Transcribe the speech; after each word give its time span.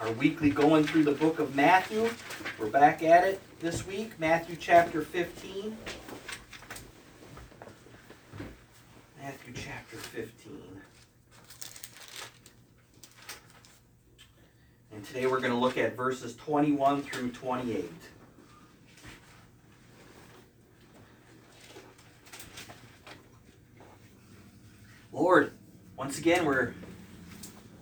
our 0.00 0.12
weekly 0.12 0.50
going 0.50 0.84
through 0.84 1.02
the 1.02 1.12
book 1.12 1.40
of 1.40 1.56
Matthew. 1.56 2.08
We're 2.58 2.68
back 2.68 3.02
at 3.02 3.24
it 3.24 3.40
this 3.58 3.84
week, 3.86 4.18
Matthew 4.20 4.54
chapter 4.54 5.02
15. 5.02 5.76
Matthew 9.20 9.52
chapter 9.54 9.96
15. 9.96 10.80
And 14.92 15.04
today 15.04 15.26
we're 15.26 15.40
going 15.40 15.52
to 15.52 15.58
look 15.58 15.76
at 15.76 15.96
verses 15.96 16.36
21 16.36 17.02
through 17.02 17.30
28. 17.32 17.90
Lord, 25.12 25.52
once 25.96 26.18
again, 26.18 26.44
we're 26.44 26.74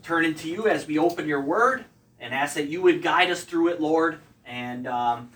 turning 0.03 0.35
to 0.37 0.49
you 0.49 0.67
as 0.67 0.87
we 0.87 0.99
open 0.99 1.29
your 1.29 1.43
word 1.43 1.85
and 2.21 2.35
ask 2.35 2.55
that 2.55 2.69
you 2.69 2.83
would 2.83 3.03
guide 3.03 3.31
us 3.31 3.45
through 3.45 3.69
it, 3.69 3.81
Lord, 3.81 4.19
and 4.45 4.87
um, 4.87 5.31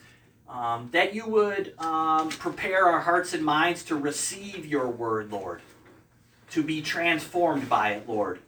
um, 0.49 0.89
that 0.93 1.15
you 1.15 1.27
would 1.27 1.75
um, 1.79 2.29
prepare 2.31 2.87
our 2.87 3.01
hearts 3.01 3.35
and 3.35 3.45
minds 3.45 3.85
to 3.85 3.97
receive 3.97 4.67
your 4.67 4.89
word, 4.89 5.31
Lord, 5.31 5.61
to 6.51 6.63
be 6.63 6.83
transformed 6.83 7.69
by 7.69 7.93
it, 7.93 8.09
Lord. 8.09 8.41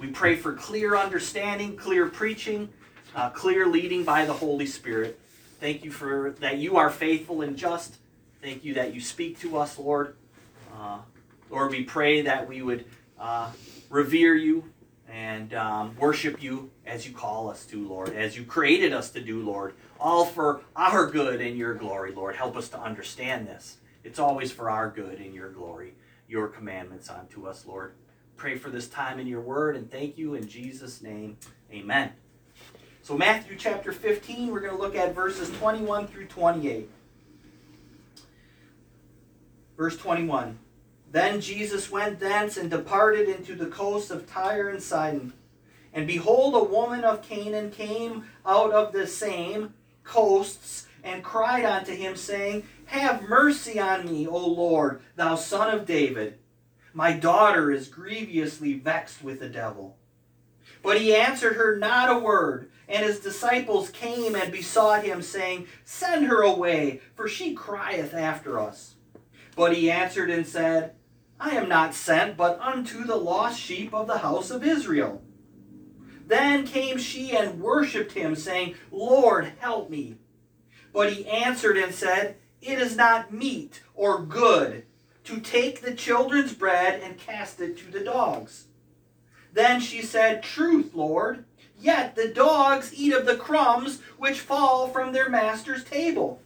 We 0.00 0.08
pray 0.08 0.36
for 0.36 0.52
clear 0.52 0.96
understanding, 0.96 1.76
clear 1.76 2.06
preaching, 2.06 2.68
uh, 3.14 3.30
clear 3.30 3.66
leading 3.66 4.04
by 4.04 4.24
the 4.24 4.32
Holy 4.32 4.66
Spirit. 4.66 5.18
Thank 5.60 5.84
you 5.84 5.90
for 5.90 6.34
that 6.40 6.58
you 6.58 6.76
are 6.76 6.90
faithful 6.90 7.42
and 7.42 7.56
just. 7.56 7.96
Thank 8.42 8.64
you 8.64 8.74
that 8.74 8.94
you 8.94 9.00
speak 9.00 9.38
to 9.40 9.56
us, 9.56 9.78
Lord. 9.78 10.16
Uh, 10.76 10.98
Lord, 11.50 11.70
we 11.70 11.82
pray 11.82 12.22
that 12.22 12.46
we 12.46 12.60
would 12.60 12.84
uh, 13.18 13.50
revere 13.88 14.34
you 14.34 14.64
and 15.16 15.54
um, 15.54 15.96
worship 15.98 16.42
you 16.42 16.70
as 16.84 17.08
you 17.08 17.14
call 17.14 17.48
us 17.48 17.64
to, 17.64 17.88
Lord, 17.88 18.14
as 18.14 18.36
you 18.36 18.44
created 18.44 18.92
us 18.92 19.08
to 19.12 19.20
do, 19.22 19.42
Lord, 19.42 19.72
all 19.98 20.26
for 20.26 20.60
our 20.76 21.10
good 21.10 21.40
and 21.40 21.56
your 21.56 21.72
glory, 21.72 22.12
Lord. 22.12 22.36
Help 22.36 22.54
us 22.54 22.68
to 22.68 22.78
understand 22.78 23.46
this. 23.46 23.78
It's 24.04 24.18
always 24.18 24.52
for 24.52 24.68
our 24.68 24.90
good 24.90 25.18
and 25.18 25.34
your 25.34 25.48
glory, 25.48 25.94
your 26.28 26.48
commandments 26.48 27.08
unto 27.08 27.46
us, 27.46 27.64
Lord. 27.66 27.94
Pray 28.36 28.58
for 28.58 28.68
this 28.68 28.88
time 28.88 29.18
in 29.18 29.26
your 29.26 29.40
word 29.40 29.74
and 29.74 29.90
thank 29.90 30.18
you 30.18 30.34
in 30.34 30.46
Jesus' 30.46 31.00
name. 31.00 31.38
Amen. 31.72 32.12
So, 33.00 33.16
Matthew 33.16 33.56
chapter 33.56 33.92
15, 33.92 34.48
we're 34.48 34.60
going 34.60 34.76
to 34.76 34.78
look 34.78 34.96
at 34.96 35.14
verses 35.14 35.50
21 35.58 36.08
through 36.08 36.26
28. 36.26 36.90
Verse 39.78 39.96
21. 39.96 40.58
Then 41.10 41.40
Jesus 41.40 41.90
went 41.90 42.20
thence 42.20 42.56
and 42.56 42.70
departed 42.70 43.28
into 43.28 43.54
the 43.54 43.66
coast 43.66 44.10
of 44.10 44.26
Tyre 44.26 44.68
and 44.68 44.82
Sidon. 44.82 45.32
And 45.92 46.06
behold, 46.06 46.54
a 46.54 46.64
woman 46.64 47.04
of 47.04 47.22
Canaan 47.22 47.70
came 47.70 48.24
out 48.44 48.72
of 48.72 48.92
the 48.92 49.06
same 49.06 49.74
coasts 50.04 50.86
and 51.02 51.22
cried 51.22 51.64
unto 51.64 51.92
him, 51.92 52.16
saying, 52.16 52.64
Have 52.86 53.28
mercy 53.28 53.78
on 53.78 54.04
me, 54.04 54.26
O 54.26 54.36
Lord, 54.36 55.00
thou 55.14 55.36
son 55.36 55.72
of 55.72 55.86
David. 55.86 56.38
My 56.92 57.12
daughter 57.12 57.70
is 57.70 57.88
grievously 57.88 58.74
vexed 58.74 59.22
with 59.22 59.40
the 59.40 59.48
devil. 59.48 59.96
But 60.82 61.00
he 61.00 61.14
answered 61.14 61.56
her 61.56 61.76
not 61.76 62.10
a 62.10 62.18
word. 62.18 62.70
And 62.88 63.04
his 63.04 63.20
disciples 63.20 63.90
came 63.90 64.34
and 64.34 64.52
besought 64.52 65.04
him, 65.04 65.22
saying, 65.22 65.66
Send 65.84 66.26
her 66.26 66.42
away, 66.42 67.00
for 67.14 67.26
she 67.26 67.54
crieth 67.54 68.14
after 68.14 68.60
us. 68.60 68.95
But 69.56 69.74
he 69.74 69.90
answered 69.90 70.30
and 70.30 70.46
said, 70.46 70.92
I 71.40 71.50
am 71.50 71.68
not 71.68 71.94
sent 71.94 72.36
but 72.36 72.60
unto 72.60 73.04
the 73.04 73.16
lost 73.16 73.58
sheep 73.58 73.92
of 73.92 74.06
the 74.06 74.18
house 74.18 74.50
of 74.50 74.64
Israel. 74.64 75.22
Then 76.26 76.66
came 76.66 76.98
she 76.98 77.36
and 77.36 77.60
worshipped 77.60 78.12
him, 78.12 78.36
saying, 78.36 78.74
Lord, 78.90 79.52
help 79.58 79.90
me. 79.90 80.16
But 80.92 81.12
he 81.12 81.26
answered 81.26 81.76
and 81.76 81.94
said, 81.94 82.36
It 82.60 82.78
is 82.78 82.96
not 82.96 83.32
meet 83.32 83.82
or 83.94 84.22
good 84.22 84.84
to 85.24 85.40
take 85.40 85.80
the 85.80 85.94
children's 85.94 86.54
bread 86.54 87.00
and 87.02 87.18
cast 87.18 87.60
it 87.60 87.76
to 87.78 87.90
the 87.90 88.04
dogs. 88.04 88.66
Then 89.52 89.80
she 89.80 90.02
said, 90.02 90.42
Truth, 90.42 90.94
Lord, 90.94 91.44
yet 91.78 92.14
the 92.14 92.28
dogs 92.28 92.92
eat 92.94 93.12
of 93.12 93.24
the 93.24 93.36
crumbs 93.36 94.00
which 94.18 94.40
fall 94.40 94.88
from 94.88 95.12
their 95.12 95.28
master's 95.28 95.84
table. 95.84 96.40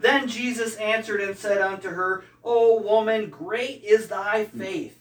Then 0.00 0.28
Jesus 0.28 0.76
answered 0.76 1.20
and 1.20 1.36
said 1.36 1.60
unto 1.60 1.90
her, 1.90 2.24
O 2.42 2.80
woman, 2.80 3.28
great 3.28 3.84
is 3.84 4.08
thy 4.08 4.44
hmm. 4.44 4.58
faith. 4.58 4.98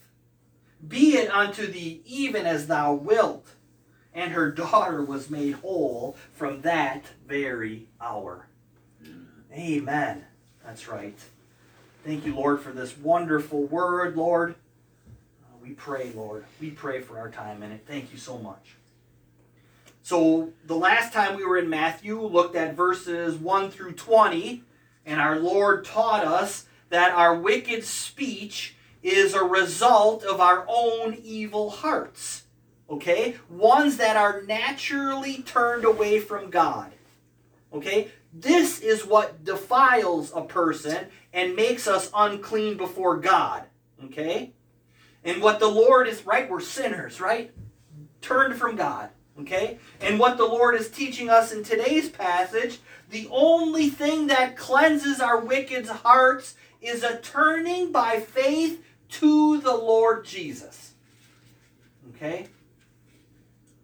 Be 0.85 1.17
it 1.17 1.31
unto 1.31 1.67
thee 1.67 2.01
even 2.05 2.45
as 2.45 2.67
thou 2.67 2.93
wilt. 2.93 3.47
And 4.13 4.31
her 4.31 4.51
daughter 4.51 5.03
was 5.03 5.29
made 5.29 5.53
whole 5.55 6.17
from 6.33 6.61
that 6.61 7.05
very 7.25 7.87
hour. 8.01 8.47
Hmm. 9.03 9.23
Amen. 9.53 10.25
That's 10.65 10.87
right. 10.87 11.17
Thank 12.05 12.25
you, 12.25 12.35
Lord, 12.35 12.61
for 12.61 12.71
this 12.71 12.97
wonderful 12.97 13.63
word, 13.63 14.16
Lord. 14.16 14.55
We 15.61 15.71
pray, 15.71 16.11
Lord. 16.16 16.45
We 16.59 16.71
pray 16.71 17.01
for 17.01 17.19
our 17.19 17.29
time 17.29 17.61
in 17.63 17.71
it. 17.71 17.83
Thank 17.85 18.11
you 18.11 18.17
so 18.17 18.37
much. 18.37 18.75
So, 20.01 20.53
the 20.66 20.75
last 20.75 21.13
time 21.13 21.35
we 21.35 21.45
were 21.45 21.57
in 21.57 21.69
Matthew, 21.69 22.19
looked 22.19 22.55
at 22.55 22.75
verses 22.75 23.35
1 23.35 23.69
through 23.69 23.93
20, 23.93 24.63
and 25.09 25.20
our 25.20 25.40
Lord 25.40 25.86
taught 25.86 26.24
us 26.24 26.68
that 26.90 27.12
our 27.16 27.34
wicked 27.34 27.84
speech 27.84 28.75
is 29.02 29.34
a 29.34 29.44
result 29.44 30.24
of 30.24 30.40
our 30.40 30.66
own 30.68 31.18
evil 31.24 31.72
hearts. 31.72 32.44
Okay? 32.88 33.36
Ones 33.50 33.97
that 33.97 34.16
are 34.16 34.44
naturally 34.44 35.42
turned 35.42 35.84
away 35.84 36.20
from 36.20 36.52
God. 36.52 36.92
Okay? 37.74 38.12
This 38.31 38.80
is 38.81 39.03
what 39.03 39.44
defiles 39.44 40.31
a 40.36 40.44
person 40.44 41.08
and 41.34 41.56
makes 41.56 41.88
us 41.88 42.12
unclean 42.14 42.78
before 42.78 43.18
God. 43.18 43.64
Okay? 44.06 44.53
And 45.24 45.41
what 45.41 45.59
the 45.59 45.68
Lord 45.68 46.08
is, 46.08 46.24
right? 46.24 46.47
We're 46.47 46.59
sinners, 46.59 47.20
right? 47.20 47.52
Turned 48.22 48.58
from 48.58 48.76
God. 48.76 49.09
Okay? 49.41 49.79
And 50.01 50.19
what 50.19 50.38
the 50.38 50.45
Lord 50.45 50.75
is 50.75 50.89
teaching 50.89 51.29
us 51.29 51.51
in 51.51 51.63
today's 51.63 52.09
passage, 52.09 52.79
the 53.09 53.27
only 53.31 53.89
thing 53.89 54.27
that 54.27 54.57
cleanses 54.57 55.19
our 55.19 55.39
wicked 55.39 55.88
hearts 55.88 56.55
is 56.81 57.03
a 57.03 57.17
turning 57.19 57.91
by 57.91 58.19
faith 58.19 58.83
to 59.09 59.59
the 59.61 59.75
Lord 59.75 60.25
Jesus. 60.25 60.94
Okay? 62.16 62.47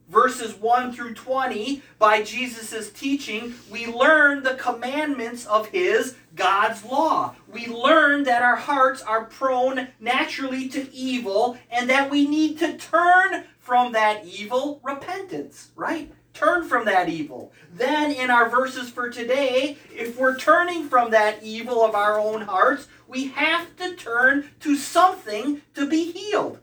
Verses 0.07 0.53
1 0.53 0.93
through 0.93 1.15
20, 1.15 1.81
by 1.97 2.21
Jesus' 2.21 2.91
teaching, 2.91 3.55
we 3.71 3.87
learn 3.87 4.43
the 4.43 4.53
commandments 4.53 5.47
of 5.47 5.69
His, 5.69 6.15
God's 6.35 6.85
law. 6.85 7.33
We 7.51 7.65
learn 7.65 8.23
that 8.25 8.43
our 8.43 8.55
hearts 8.55 9.01
are 9.01 9.25
prone 9.25 9.87
naturally 9.99 10.69
to 10.69 10.93
evil 10.93 11.57
and 11.71 11.89
that 11.89 12.11
we 12.11 12.27
need 12.27 12.59
to 12.59 12.77
turn 12.77 13.45
from 13.65 13.93
that 13.93 14.23
evil 14.25 14.79
repentance, 14.83 15.71
right? 15.75 16.11
Turn 16.35 16.67
from 16.67 16.85
that 16.85 17.09
evil. 17.09 17.51
Then, 17.73 18.11
in 18.11 18.29
our 18.29 18.47
verses 18.47 18.91
for 18.91 19.09
today, 19.09 19.77
if 19.91 20.19
we're 20.19 20.37
turning 20.37 20.87
from 20.87 21.09
that 21.11 21.41
evil 21.41 21.83
of 21.83 21.95
our 21.95 22.19
own 22.19 22.41
hearts, 22.41 22.87
we 23.07 23.29
have 23.29 23.75
to 23.77 23.95
turn 23.95 24.51
to 24.59 24.75
something 24.75 25.61
to 25.73 25.87
be 25.87 26.11
healed. 26.11 26.59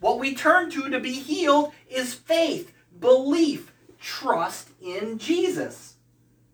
What 0.00 0.18
we 0.18 0.34
turn 0.34 0.70
to 0.72 0.88
to 0.90 0.98
be 0.98 1.12
healed 1.12 1.72
is 1.88 2.14
faith, 2.14 2.72
belief, 2.98 3.72
trust 4.00 4.70
in 4.82 5.18
Jesus. 5.18 5.98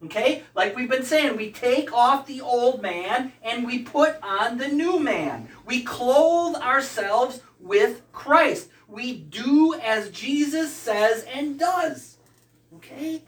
Okay? 0.04 0.42
Like 0.54 0.76
we've 0.76 0.90
been 0.90 1.04
saying, 1.04 1.36
we 1.36 1.50
take 1.52 1.90
off 1.90 2.26
the 2.26 2.42
old 2.42 2.82
man 2.82 3.32
and 3.42 3.64
we 3.64 3.78
put 3.78 4.16
on 4.22 4.58
the 4.58 4.68
new 4.68 5.00
man. 5.00 5.48
We 5.64 5.82
clothe 5.82 6.56
ourselves 6.56 7.40
with 7.58 8.02
Christ. 8.12 8.68
We 8.88 9.16
do 9.16 9.74
as 9.74 10.10
Jesus 10.10 10.72
says 10.72 11.24
and 11.24 11.58
does. 11.58 12.16
Okay? 12.76 13.22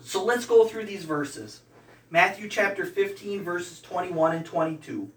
So 0.00 0.24
let's 0.24 0.46
go 0.46 0.66
through 0.66 0.84
these 0.84 1.04
verses. 1.04 1.62
Matthew 2.10 2.48
chapter 2.48 2.84
15, 2.84 3.42
verses 3.42 3.80
21 3.80 4.36
and 4.36 4.44
22. 4.44 5.10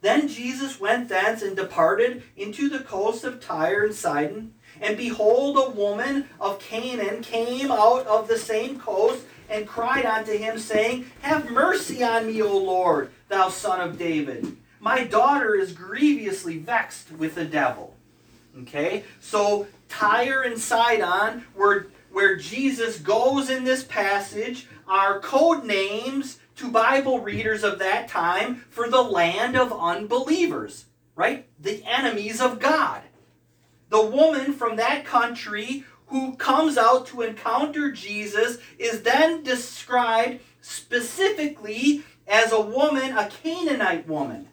Then 0.00 0.28
Jesus 0.28 0.80
went 0.80 1.08
thence 1.08 1.40
and 1.40 1.56
departed 1.56 2.24
into 2.36 2.68
the 2.68 2.80
coast 2.80 3.24
of 3.24 3.40
Tyre 3.40 3.84
and 3.84 3.94
Sidon. 3.94 4.54
And 4.80 4.96
behold, 4.96 5.56
a 5.56 5.70
woman 5.70 6.28
of 6.40 6.58
Canaan 6.58 7.22
came 7.22 7.70
out 7.70 8.06
of 8.06 8.28
the 8.28 8.36
same 8.36 8.78
coast 8.78 9.24
and 9.48 9.66
cried 9.66 10.04
unto 10.04 10.36
him, 10.36 10.58
saying, 10.58 11.06
Have 11.22 11.50
mercy 11.50 12.02
on 12.02 12.26
me, 12.26 12.42
O 12.42 12.56
Lord, 12.56 13.12
thou 13.28 13.48
son 13.48 13.80
of 13.80 13.96
David. 13.96 14.56
My 14.84 15.02
daughter 15.02 15.54
is 15.54 15.72
grievously 15.72 16.58
vexed 16.58 17.10
with 17.10 17.36
the 17.36 17.46
devil. 17.46 17.96
Okay? 18.60 19.04
So 19.18 19.66
Tyre 19.88 20.42
and 20.42 20.60
Sidon, 20.60 21.46
where, 21.54 21.86
where 22.12 22.36
Jesus 22.36 22.98
goes 22.98 23.48
in 23.48 23.64
this 23.64 23.82
passage, 23.82 24.68
are 24.86 25.20
code 25.20 25.64
names 25.64 26.38
to 26.56 26.70
Bible 26.70 27.20
readers 27.20 27.64
of 27.64 27.78
that 27.78 28.08
time 28.08 28.66
for 28.68 28.90
the 28.90 29.00
land 29.00 29.56
of 29.56 29.72
unbelievers, 29.72 30.84
right? 31.16 31.46
The 31.58 31.82
enemies 31.84 32.42
of 32.42 32.60
God. 32.60 33.00
The 33.88 34.04
woman 34.04 34.52
from 34.52 34.76
that 34.76 35.06
country 35.06 35.84
who 36.08 36.36
comes 36.36 36.76
out 36.76 37.06
to 37.06 37.22
encounter 37.22 37.90
Jesus 37.90 38.58
is 38.78 39.00
then 39.00 39.42
described 39.42 40.40
specifically 40.60 42.02
as 42.28 42.52
a 42.52 42.60
woman, 42.60 43.16
a 43.16 43.30
Canaanite 43.30 44.06
woman. 44.06 44.48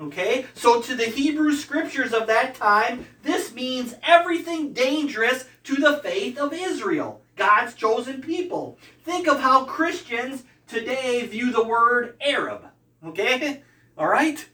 Okay? 0.00 0.46
So, 0.54 0.80
to 0.80 0.94
the 0.94 1.04
Hebrew 1.04 1.52
scriptures 1.52 2.12
of 2.12 2.26
that 2.26 2.54
time, 2.54 3.06
this 3.22 3.52
means 3.52 3.94
everything 4.02 4.72
dangerous 4.72 5.44
to 5.64 5.76
the 5.76 5.98
faith 5.98 6.38
of 6.38 6.54
Israel, 6.54 7.20
God's 7.36 7.74
chosen 7.74 8.22
people. 8.22 8.78
Think 9.04 9.28
of 9.28 9.40
how 9.40 9.64
Christians 9.64 10.44
today 10.66 11.26
view 11.26 11.52
the 11.52 11.64
word 11.64 12.16
Arab. 12.20 12.64
Okay? 13.04 13.62
All 13.98 14.08
right? 14.08 14.46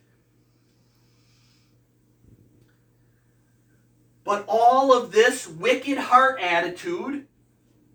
But 4.25 4.45
all 4.49 4.93
of 4.93 5.13
this 5.13 5.47
wicked 5.47 5.99
heart 5.99 6.41
attitude 6.41 7.29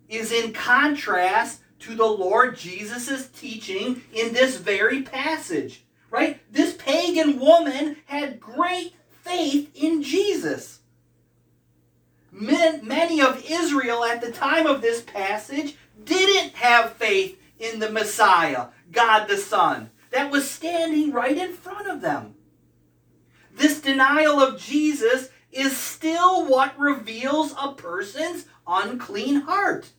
is 0.07 0.31
in 0.31 0.53
contrast 0.53 1.59
to 1.79 1.95
the 1.95 2.05
Lord 2.05 2.55
Jesus' 2.55 3.27
teaching 3.27 4.03
in 4.13 4.33
this 4.33 4.55
very 4.55 5.01
passage. 5.01 5.83
Right? 6.11 6.39
This 6.51 6.75
pagan 6.75 7.39
woman 7.39 7.97
had 8.05 8.39
great 8.39 8.93
faith 9.23 9.71
in 9.73 10.03
Jesus. 10.03 10.81
Many 12.31 13.21
of 13.21 13.43
Israel 13.49 14.03
at 14.03 14.21
the 14.21 14.31
time 14.31 14.67
of 14.67 14.81
this 14.81 15.01
passage 15.01 15.75
didn't 16.03 16.53
have 16.55 16.93
faith 16.93 17.39
in 17.59 17.79
the 17.79 17.89
Messiah, 17.89 18.67
God 18.91 19.27
the 19.27 19.37
Son, 19.37 19.89
that 20.11 20.31
was 20.31 20.49
standing 20.49 21.11
right 21.11 21.37
in 21.37 21.53
front 21.53 21.87
of 21.87 22.01
them. 22.01 22.35
This 23.53 23.81
denial 23.81 24.39
of 24.39 24.59
Jesus 24.59 25.29
is 25.51 25.75
still 25.75 26.45
what 26.45 26.77
reveals 26.79 27.53
a 27.61 27.73
person's 27.73 28.45
unclean 28.67 29.41
heart. 29.41 29.91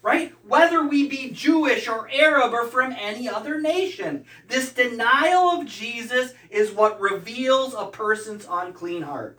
Right? 0.00 0.32
Whether 0.46 0.86
we 0.86 1.08
be 1.08 1.30
Jewish 1.30 1.88
or 1.88 2.08
Arab 2.12 2.52
or 2.52 2.66
from 2.66 2.92
any 2.92 3.28
other 3.28 3.60
nation, 3.60 4.24
this 4.46 4.72
denial 4.72 5.48
of 5.48 5.66
Jesus 5.66 6.34
is 6.50 6.70
what 6.70 7.00
reveals 7.00 7.74
a 7.74 7.86
person's 7.86 8.46
unclean 8.48 9.02
heart. 9.02 9.38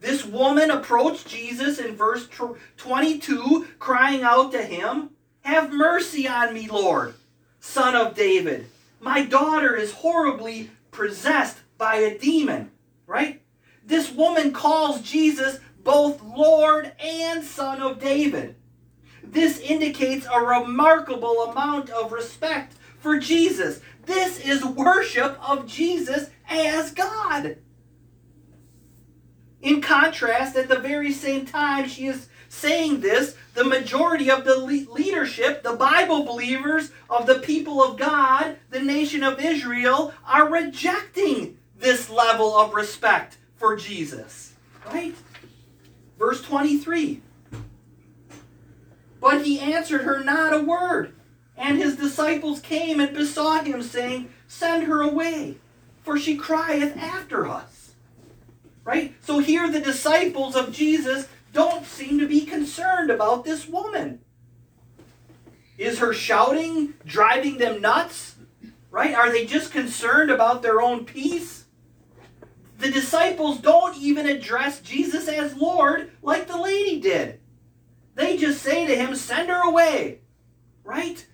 This 0.00 0.24
woman 0.24 0.70
approached 0.70 1.28
Jesus 1.28 1.78
in 1.78 1.94
verse 1.94 2.28
22, 2.78 3.66
crying 3.78 4.22
out 4.22 4.52
to 4.52 4.62
him, 4.62 5.10
Have 5.42 5.72
mercy 5.72 6.26
on 6.26 6.54
me, 6.54 6.68
Lord, 6.68 7.14
son 7.58 7.94
of 7.94 8.14
David. 8.14 8.66
My 8.98 9.24
daughter 9.24 9.76
is 9.76 9.92
horribly 9.92 10.70
possessed 10.90 11.58
by 11.76 11.96
a 11.96 12.18
demon. 12.18 12.70
Right? 13.06 13.42
This 13.84 14.10
woman 14.10 14.52
calls 14.52 15.02
Jesus 15.02 15.58
both 15.82 16.22
Lord 16.22 16.92
and 17.00 17.42
Son 17.44 17.82
of 17.82 17.98
David. 17.98 18.56
This 19.30 19.60
indicates 19.60 20.26
a 20.26 20.40
remarkable 20.40 21.44
amount 21.44 21.88
of 21.90 22.10
respect 22.10 22.74
for 22.98 23.18
Jesus. 23.18 23.80
This 24.04 24.40
is 24.40 24.64
worship 24.64 25.38
of 25.48 25.68
Jesus 25.68 26.30
as 26.48 26.90
God. 26.90 27.58
In 29.62 29.80
contrast, 29.80 30.56
at 30.56 30.68
the 30.68 30.80
very 30.80 31.12
same 31.12 31.46
time 31.46 31.86
she 31.86 32.06
is 32.06 32.28
saying 32.48 33.02
this, 33.02 33.36
the 33.54 33.62
majority 33.62 34.28
of 34.30 34.44
the 34.44 34.56
leadership, 34.56 35.62
the 35.62 35.74
Bible 35.76 36.24
believers 36.24 36.90
of 37.08 37.26
the 37.26 37.38
people 37.38 37.80
of 37.80 37.96
God, 37.96 38.56
the 38.70 38.80
nation 38.80 39.22
of 39.22 39.38
Israel, 39.38 40.12
are 40.26 40.50
rejecting 40.50 41.56
this 41.78 42.10
level 42.10 42.56
of 42.56 42.74
respect 42.74 43.38
for 43.56 43.76
Jesus. 43.76 44.54
Right? 44.86 45.14
Verse 46.18 46.42
23. 46.42 47.22
But 49.20 49.44
he 49.44 49.60
answered 49.60 50.02
her 50.02 50.24
not 50.24 50.54
a 50.54 50.62
word. 50.62 51.14
And 51.56 51.76
his 51.76 51.96
disciples 51.96 52.60
came 52.60 53.00
and 53.00 53.14
besought 53.14 53.66
him, 53.66 53.82
saying, 53.82 54.30
Send 54.48 54.84
her 54.84 55.02
away, 55.02 55.58
for 56.02 56.18
she 56.18 56.36
crieth 56.36 56.96
after 56.96 57.46
us. 57.46 57.92
Right? 58.82 59.14
So 59.20 59.40
here 59.40 59.70
the 59.70 59.80
disciples 59.80 60.56
of 60.56 60.72
Jesus 60.72 61.28
don't 61.52 61.84
seem 61.84 62.18
to 62.18 62.26
be 62.26 62.46
concerned 62.46 63.10
about 63.10 63.44
this 63.44 63.68
woman. 63.68 64.20
Is 65.76 65.98
her 65.98 66.12
shouting 66.12 66.94
driving 67.04 67.58
them 67.58 67.80
nuts? 67.80 68.36
Right? 68.90 69.14
Are 69.14 69.30
they 69.30 69.44
just 69.44 69.70
concerned 69.70 70.30
about 70.30 70.62
their 70.62 70.80
own 70.80 71.04
peace? 71.04 71.64
The 72.78 72.90
disciples 72.90 73.58
don't 73.58 73.96
even 73.98 74.26
address 74.26 74.80
Jesus 74.80 75.28
as 75.28 75.54
Lord 75.54 76.10
like 76.22 76.46
the 76.46 76.58
lady 76.58 77.00
did. 77.00 77.38
They 78.20 78.36
just 78.36 78.60
say 78.60 78.86
to 78.86 78.94
him, 78.94 79.16
Send 79.16 79.48
her 79.48 79.66
away. 79.66 80.18
Right? 80.84 81.26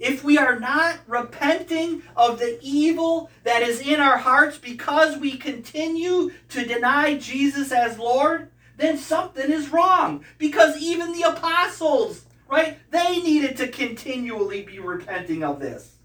If 0.00 0.24
we 0.24 0.36
are 0.36 0.58
not 0.58 0.98
repenting 1.06 2.02
of 2.16 2.40
the 2.40 2.58
evil 2.60 3.30
that 3.44 3.62
is 3.62 3.80
in 3.80 4.00
our 4.00 4.18
hearts 4.18 4.58
because 4.58 5.16
we 5.16 5.36
continue 5.36 6.32
to 6.48 6.66
deny 6.66 7.16
Jesus 7.16 7.70
as 7.70 8.00
Lord, 8.00 8.50
then 8.76 8.98
something 8.98 9.48
is 9.48 9.68
wrong. 9.68 10.24
Because 10.36 10.76
even 10.76 11.12
the 11.12 11.22
apostles, 11.22 12.24
right, 12.48 12.78
they 12.90 13.20
needed 13.22 13.56
to 13.58 13.68
continually 13.68 14.62
be 14.62 14.80
repenting 14.80 15.44
of 15.44 15.60
this. 15.60 15.98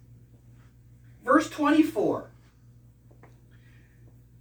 Verse 1.26 1.50
24. 1.50 2.29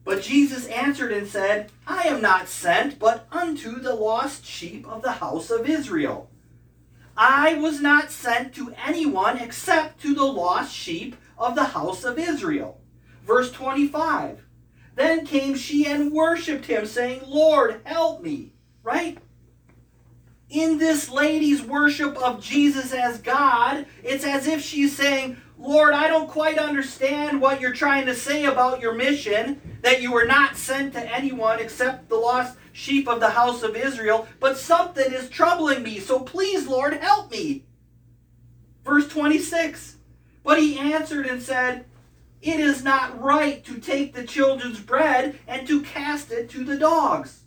But 0.08 0.22
Jesus 0.22 0.64
answered 0.68 1.12
and 1.12 1.28
said, 1.28 1.70
I 1.86 2.04
am 2.04 2.22
not 2.22 2.48
sent 2.48 2.98
but 2.98 3.26
unto 3.30 3.78
the 3.78 3.94
lost 3.94 4.42
sheep 4.42 4.88
of 4.88 5.02
the 5.02 5.12
house 5.12 5.50
of 5.50 5.68
Israel. 5.68 6.30
I 7.14 7.52
was 7.56 7.82
not 7.82 8.10
sent 8.10 8.54
to 8.54 8.74
anyone 8.86 9.36
except 9.36 10.00
to 10.00 10.14
the 10.14 10.24
lost 10.24 10.74
sheep 10.74 11.14
of 11.36 11.54
the 11.54 11.64
house 11.64 12.04
of 12.04 12.18
Israel. 12.18 12.80
Verse 13.26 13.52
25. 13.52 14.46
Then 14.94 15.26
came 15.26 15.54
she 15.54 15.84
and 15.84 16.10
worshipped 16.10 16.64
him, 16.64 16.86
saying, 16.86 17.20
Lord, 17.26 17.82
help 17.84 18.22
me. 18.22 18.54
Right? 18.82 19.18
In 20.48 20.78
this 20.78 21.10
lady's 21.10 21.60
worship 21.60 22.16
of 22.16 22.42
Jesus 22.42 22.94
as 22.94 23.20
God, 23.20 23.84
it's 24.02 24.24
as 24.24 24.46
if 24.46 24.62
she's 24.62 24.96
saying, 24.96 25.36
Lord, 25.58 25.92
I 25.92 26.06
don't 26.06 26.28
quite 26.28 26.56
understand 26.56 27.40
what 27.40 27.60
you're 27.60 27.72
trying 27.72 28.06
to 28.06 28.14
say 28.14 28.44
about 28.44 28.80
your 28.80 28.94
mission, 28.94 29.60
that 29.82 30.00
you 30.00 30.12
were 30.12 30.24
not 30.24 30.56
sent 30.56 30.92
to 30.92 31.14
anyone 31.14 31.58
except 31.58 32.08
the 32.08 32.16
lost 32.16 32.56
sheep 32.72 33.08
of 33.08 33.18
the 33.18 33.30
house 33.30 33.64
of 33.64 33.74
Israel, 33.74 34.28
but 34.38 34.56
something 34.56 35.12
is 35.12 35.28
troubling 35.28 35.82
me, 35.82 35.98
so 35.98 36.20
please, 36.20 36.68
Lord, 36.68 36.94
help 36.94 37.32
me. 37.32 37.64
Verse 38.84 39.08
26 39.08 39.96
But 40.44 40.60
he 40.60 40.78
answered 40.78 41.26
and 41.26 41.42
said, 41.42 41.86
It 42.40 42.60
is 42.60 42.84
not 42.84 43.20
right 43.20 43.64
to 43.64 43.80
take 43.80 44.14
the 44.14 44.24
children's 44.24 44.78
bread 44.78 45.40
and 45.48 45.66
to 45.66 45.82
cast 45.82 46.30
it 46.30 46.48
to 46.50 46.64
the 46.64 46.76
dogs. 46.76 47.42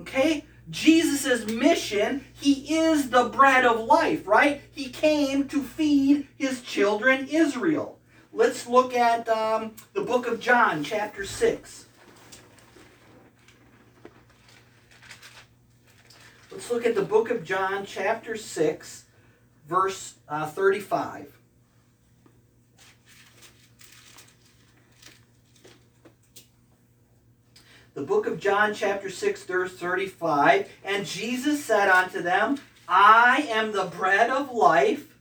Okay? 0.00 0.44
Jesus' 0.70 1.46
mission, 1.46 2.24
he 2.32 2.76
is 2.76 3.10
the 3.10 3.24
bread 3.24 3.64
of 3.64 3.80
life, 3.80 4.26
right? 4.26 4.62
He 4.70 4.88
came 4.88 5.48
to 5.48 5.62
feed 5.62 6.28
his 6.36 6.62
children 6.62 7.26
Israel. 7.28 7.98
Let's 8.32 8.66
look 8.66 8.94
at 8.94 9.28
um, 9.28 9.74
the 9.92 10.02
book 10.02 10.26
of 10.26 10.40
John, 10.40 10.82
chapter 10.82 11.26
6. 11.26 11.86
Let's 16.50 16.70
look 16.70 16.86
at 16.86 16.94
the 16.94 17.02
book 17.02 17.30
of 17.30 17.44
John, 17.44 17.84
chapter 17.84 18.36
6, 18.36 19.04
verse 19.66 20.14
uh, 20.28 20.46
35. 20.46 21.41
The 27.94 28.02
book 28.02 28.26
of 28.26 28.40
John, 28.40 28.74
chapter 28.74 29.10
6, 29.10 29.44
verse 29.44 29.76
35. 29.76 30.68
And 30.84 31.06
Jesus 31.06 31.64
said 31.64 31.88
unto 31.88 32.22
them, 32.22 32.58
I 32.88 33.46
am 33.50 33.72
the 33.72 33.84
bread 33.84 34.30
of 34.30 34.52
life. 34.52 35.14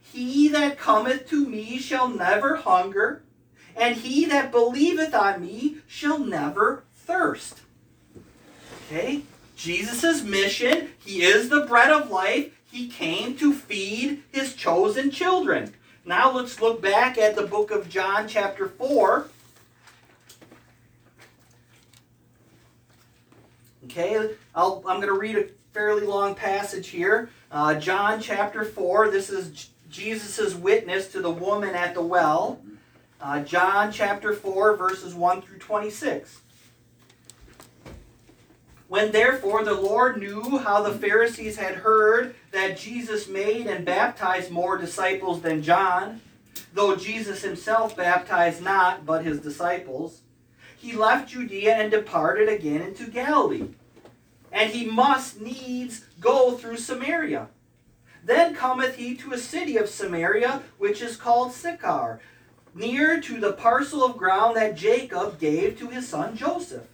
He 0.00 0.48
that 0.48 0.78
cometh 0.78 1.28
to 1.30 1.46
me 1.46 1.78
shall 1.78 2.08
never 2.08 2.56
hunger, 2.56 3.22
and 3.76 3.96
he 3.96 4.24
that 4.26 4.50
believeth 4.50 5.14
on 5.14 5.40
me 5.40 5.78
shall 5.86 6.18
never 6.18 6.84
thirst. 6.92 7.60
Okay? 8.86 9.22
Jesus' 9.56 10.22
mission, 10.22 10.90
he 10.98 11.22
is 11.22 11.48
the 11.48 11.64
bread 11.66 11.90
of 11.90 12.10
life. 12.10 12.52
He 12.70 12.88
came 12.88 13.36
to 13.36 13.52
feed 13.52 14.22
his 14.32 14.54
chosen 14.54 15.10
children. 15.10 15.74
Now 16.04 16.32
let's 16.32 16.60
look 16.60 16.80
back 16.82 17.18
at 17.18 17.36
the 17.36 17.46
book 17.46 17.70
of 17.70 17.88
John, 17.88 18.26
chapter 18.26 18.66
4. 18.66 19.28
Okay, 23.90 24.36
i 24.54 24.64
am 24.64 24.82
going 24.82 25.00
to 25.00 25.18
read 25.18 25.36
a 25.36 25.48
fairly 25.72 26.06
long 26.06 26.36
passage 26.36 26.86
here. 26.86 27.28
Uh, 27.50 27.74
John 27.74 28.20
chapter 28.20 28.64
4, 28.64 29.10
this 29.10 29.30
is 29.30 29.70
Jesus' 29.90 30.54
witness 30.54 31.08
to 31.08 31.20
the 31.20 31.30
woman 31.30 31.74
at 31.74 31.94
the 31.94 32.02
well. 32.02 32.60
Uh, 33.20 33.42
John 33.42 33.90
chapter 33.90 34.32
4, 34.32 34.76
verses 34.76 35.12
1 35.12 35.42
through 35.42 35.58
26. 35.58 36.40
When 38.86 39.10
therefore 39.10 39.64
the 39.64 39.74
Lord 39.74 40.18
knew 40.18 40.58
how 40.58 40.82
the 40.82 40.96
Pharisees 40.96 41.56
had 41.56 41.74
heard 41.74 42.36
that 42.52 42.78
Jesus 42.78 43.26
made 43.26 43.66
and 43.66 43.84
baptized 43.84 44.52
more 44.52 44.78
disciples 44.78 45.42
than 45.42 45.64
John, 45.64 46.20
though 46.74 46.94
Jesus 46.94 47.42
himself 47.42 47.96
baptized 47.96 48.62
not, 48.62 49.04
but 49.04 49.24
his 49.24 49.40
disciples, 49.40 50.20
he 50.76 50.92
left 50.92 51.30
Judea 51.30 51.74
and 51.74 51.90
departed 51.90 52.48
again 52.48 52.82
into 52.82 53.10
Galilee. 53.10 53.66
And 54.52 54.70
he 54.70 54.84
must 54.84 55.40
needs 55.40 56.04
go 56.20 56.56
through 56.56 56.78
Samaria. 56.78 57.48
Then 58.24 58.54
cometh 58.54 58.96
he 58.96 59.14
to 59.16 59.32
a 59.32 59.38
city 59.38 59.76
of 59.76 59.88
Samaria, 59.88 60.62
which 60.78 61.00
is 61.00 61.16
called 61.16 61.52
Sychar, 61.52 62.20
near 62.74 63.20
to 63.20 63.40
the 63.40 63.52
parcel 63.52 64.04
of 64.04 64.16
ground 64.16 64.56
that 64.56 64.76
Jacob 64.76 65.38
gave 65.38 65.78
to 65.78 65.88
his 65.88 66.06
son 66.08 66.36
Joseph. 66.36 66.86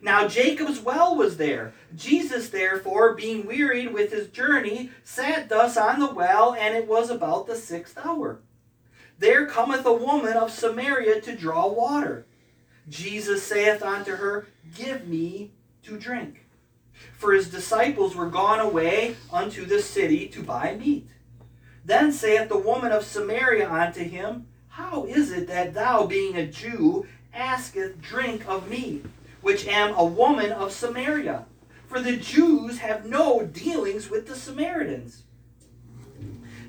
Now 0.00 0.26
Jacob's 0.26 0.80
well 0.80 1.14
was 1.14 1.36
there. 1.36 1.72
Jesus, 1.94 2.48
therefore, 2.48 3.14
being 3.14 3.46
wearied 3.46 3.94
with 3.94 4.12
his 4.12 4.28
journey, 4.28 4.90
sat 5.04 5.48
thus 5.48 5.76
on 5.76 6.00
the 6.00 6.12
well, 6.12 6.54
and 6.54 6.74
it 6.74 6.88
was 6.88 7.08
about 7.08 7.46
the 7.46 7.54
sixth 7.54 7.96
hour. 7.96 8.40
There 9.18 9.46
cometh 9.46 9.86
a 9.86 9.92
woman 9.92 10.32
of 10.32 10.50
Samaria 10.50 11.20
to 11.20 11.36
draw 11.36 11.68
water. 11.68 12.26
Jesus 12.88 13.44
saith 13.44 13.80
unto 13.80 14.16
her, 14.16 14.48
Give 14.74 15.06
me 15.06 15.52
to 15.84 15.96
drink. 15.96 16.41
For 17.16 17.32
his 17.32 17.50
disciples 17.50 18.14
were 18.14 18.28
gone 18.28 18.60
away 18.60 19.16
unto 19.32 19.64
the 19.64 19.80
city 19.80 20.26
to 20.28 20.42
buy 20.42 20.74
meat. 20.74 21.08
Then 21.84 22.12
saith 22.12 22.48
the 22.48 22.58
woman 22.58 22.92
of 22.92 23.04
Samaria 23.04 23.70
unto 23.70 24.04
him, 24.04 24.46
How 24.68 25.04
is 25.04 25.32
it 25.32 25.48
that 25.48 25.74
thou, 25.74 26.06
being 26.06 26.36
a 26.36 26.46
Jew, 26.46 27.06
asketh 27.32 28.00
drink 28.00 28.46
of 28.46 28.68
me? 28.68 29.02
which 29.42 29.66
am 29.66 29.94
a 29.94 30.04
woman 30.04 30.52
of 30.52 30.72
Samaria. 30.72 31.44
For 31.88 32.00
the 32.00 32.16
Jews 32.16 32.78
have 32.78 33.04
no 33.04 33.44
dealings 33.44 34.08
with 34.08 34.26
the 34.26 34.36
Samaritans. 34.36 35.24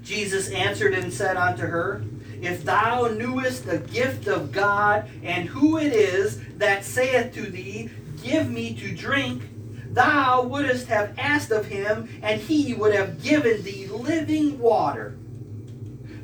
Jesus 0.04 0.52
answered 0.52 0.94
and 0.94 1.14
said 1.14 1.38
unto 1.38 1.66
her, 1.66 2.04
If 2.42 2.66
thou 2.66 3.08
knewest 3.08 3.66
the 3.66 3.78
gift 3.78 4.28
of 4.28 4.52
God, 4.52 5.10
and 5.24 5.48
who 5.48 5.78
it 5.78 5.94
is 5.94 6.42
that 6.58 6.84
saith 6.84 7.34
to 7.36 7.44
thee, 7.44 7.90
Give 8.22 8.50
me 8.50 8.74
to 8.76 8.94
drink, 8.94 9.44
thou 9.94 10.44
wouldst 10.44 10.88
have 10.88 11.18
asked 11.18 11.52
of 11.52 11.68
him, 11.68 12.10
and 12.22 12.42
he 12.42 12.74
would 12.74 12.94
have 12.94 13.24
given 13.24 13.64
thee 13.64 13.88
living 13.88 14.60
water. 14.60 15.18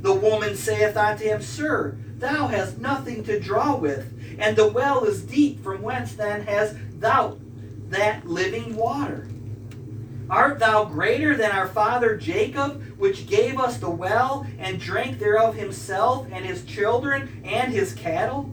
The 0.02 0.14
woman 0.14 0.56
saith 0.56 0.96
unto 0.96 1.26
him, 1.26 1.42
Sir, 1.42 1.98
thou 2.18 2.48
hast 2.48 2.78
nothing 2.80 3.24
to 3.26 3.40
draw 3.40 3.76
with 3.76 4.14
and 4.40 4.56
the 4.56 4.68
well 4.68 5.04
is 5.04 5.22
deep, 5.22 5.62
from 5.62 5.82
whence 5.82 6.14
then 6.14 6.46
hast 6.46 6.76
thou 7.00 7.38
that 7.90 8.26
living 8.26 8.76
water? 8.76 9.28
Art 10.30 10.60
thou 10.60 10.86
greater 10.86 11.36
than 11.36 11.52
our 11.52 11.68
father 11.68 12.16
Jacob, 12.16 12.82
which 12.98 13.28
gave 13.28 13.60
us 13.60 13.78
the 13.78 13.90
well, 13.90 14.48
and 14.58 14.80
drank 14.80 15.20
thereof 15.20 15.56
himself, 15.56 16.28
and 16.32 16.46
his 16.46 16.64
children, 16.64 17.42
and 17.44 17.74
his 17.74 17.94
cattle? 17.94 18.50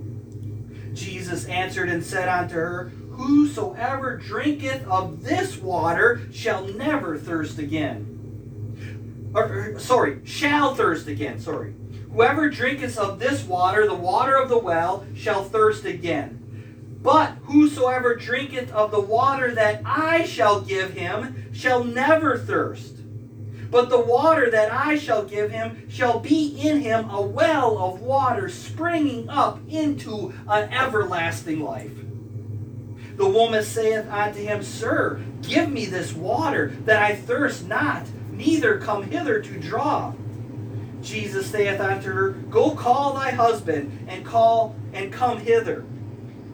Jesus 0.96 1.44
answered 1.46 1.88
and 1.88 2.02
said 2.02 2.28
unto 2.28 2.54
her, 2.54 2.92
Whosoever 3.10 4.16
drinketh 4.16 4.86
of 4.86 5.22
this 5.22 5.56
water 5.56 6.22
shall 6.32 6.66
never 6.66 7.16
thirst 7.16 7.58
again. 7.58 9.30
Or, 9.34 9.44
er, 9.44 9.78
sorry, 9.78 10.20
shall 10.24 10.74
thirst 10.74 11.06
again, 11.06 11.40
sorry. 11.40 11.74
Whoever 12.12 12.48
drinketh 12.48 12.98
of 12.98 13.18
this 13.18 13.44
water, 13.44 13.86
the 13.86 13.94
water 13.94 14.36
of 14.36 14.48
the 14.48 14.58
well, 14.58 15.06
shall 15.14 15.44
thirst 15.44 15.84
again. 15.84 16.98
But 17.02 17.36
whosoever 17.44 18.16
drinketh 18.16 18.72
of 18.72 18.90
the 18.90 19.00
water 19.00 19.54
that 19.54 19.82
I 19.84 20.24
shall 20.24 20.60
give 20.60 20.94
him 20.94 21.52
shall 21.52 21.84
never 21.84 22.38
thirst. 22.38 22.95
But 23.76 23.90
the 23.90 24.00
water 24.00 24.50
that 24.52 24.72
I 24.72 24.96
shall 24.96 25.22
give 25.22 25.50
him 25.50 25.86
shall 25.90 26.18
be 26.18 26.58
in 26.58 26.80
him 26.80 27.10
a 27.10 27.20
well 27.20 27.76
of 27.76 28.00
water 28.00 28.48
springing 28.48 29.28
up 29.28 29.60
into 29.68 30.32
an 30.48 30.72
everlasting 30.72 31.60
life. 31.60 31.92
The 33.16 33.28
woman 33.28 33.62
saith 33.62 34.08
unto 34.08 34.40
him, 34.40 34.62
Sir, 34.62 35.20
give 35.42 35.70
me 35.70 35.84
this 35.84 36.14
water, 36.14 36.68
that 36.86 37.02
I 37.02 37.16
thirst 37.16 37.68
not, 37.68 38.06
neither 38.30 38.78
come 38.78 39.02
hither 39.02 39.42
to 39.42 39.60
draw. 39.60 40.14
Jesus 41.02 41.50
saith 41.50 41.78
unto 41.78 42.10
her, 42.10 42.30
Go 42.30 42.70
call 42.70 43.12
thy 43.12 43.32
husband, 43.32 44.06
and 44.08 44.24
call 44.24 44.74
and 44.94 45.12
come 45.12 45.40
hither. 45.40 45.84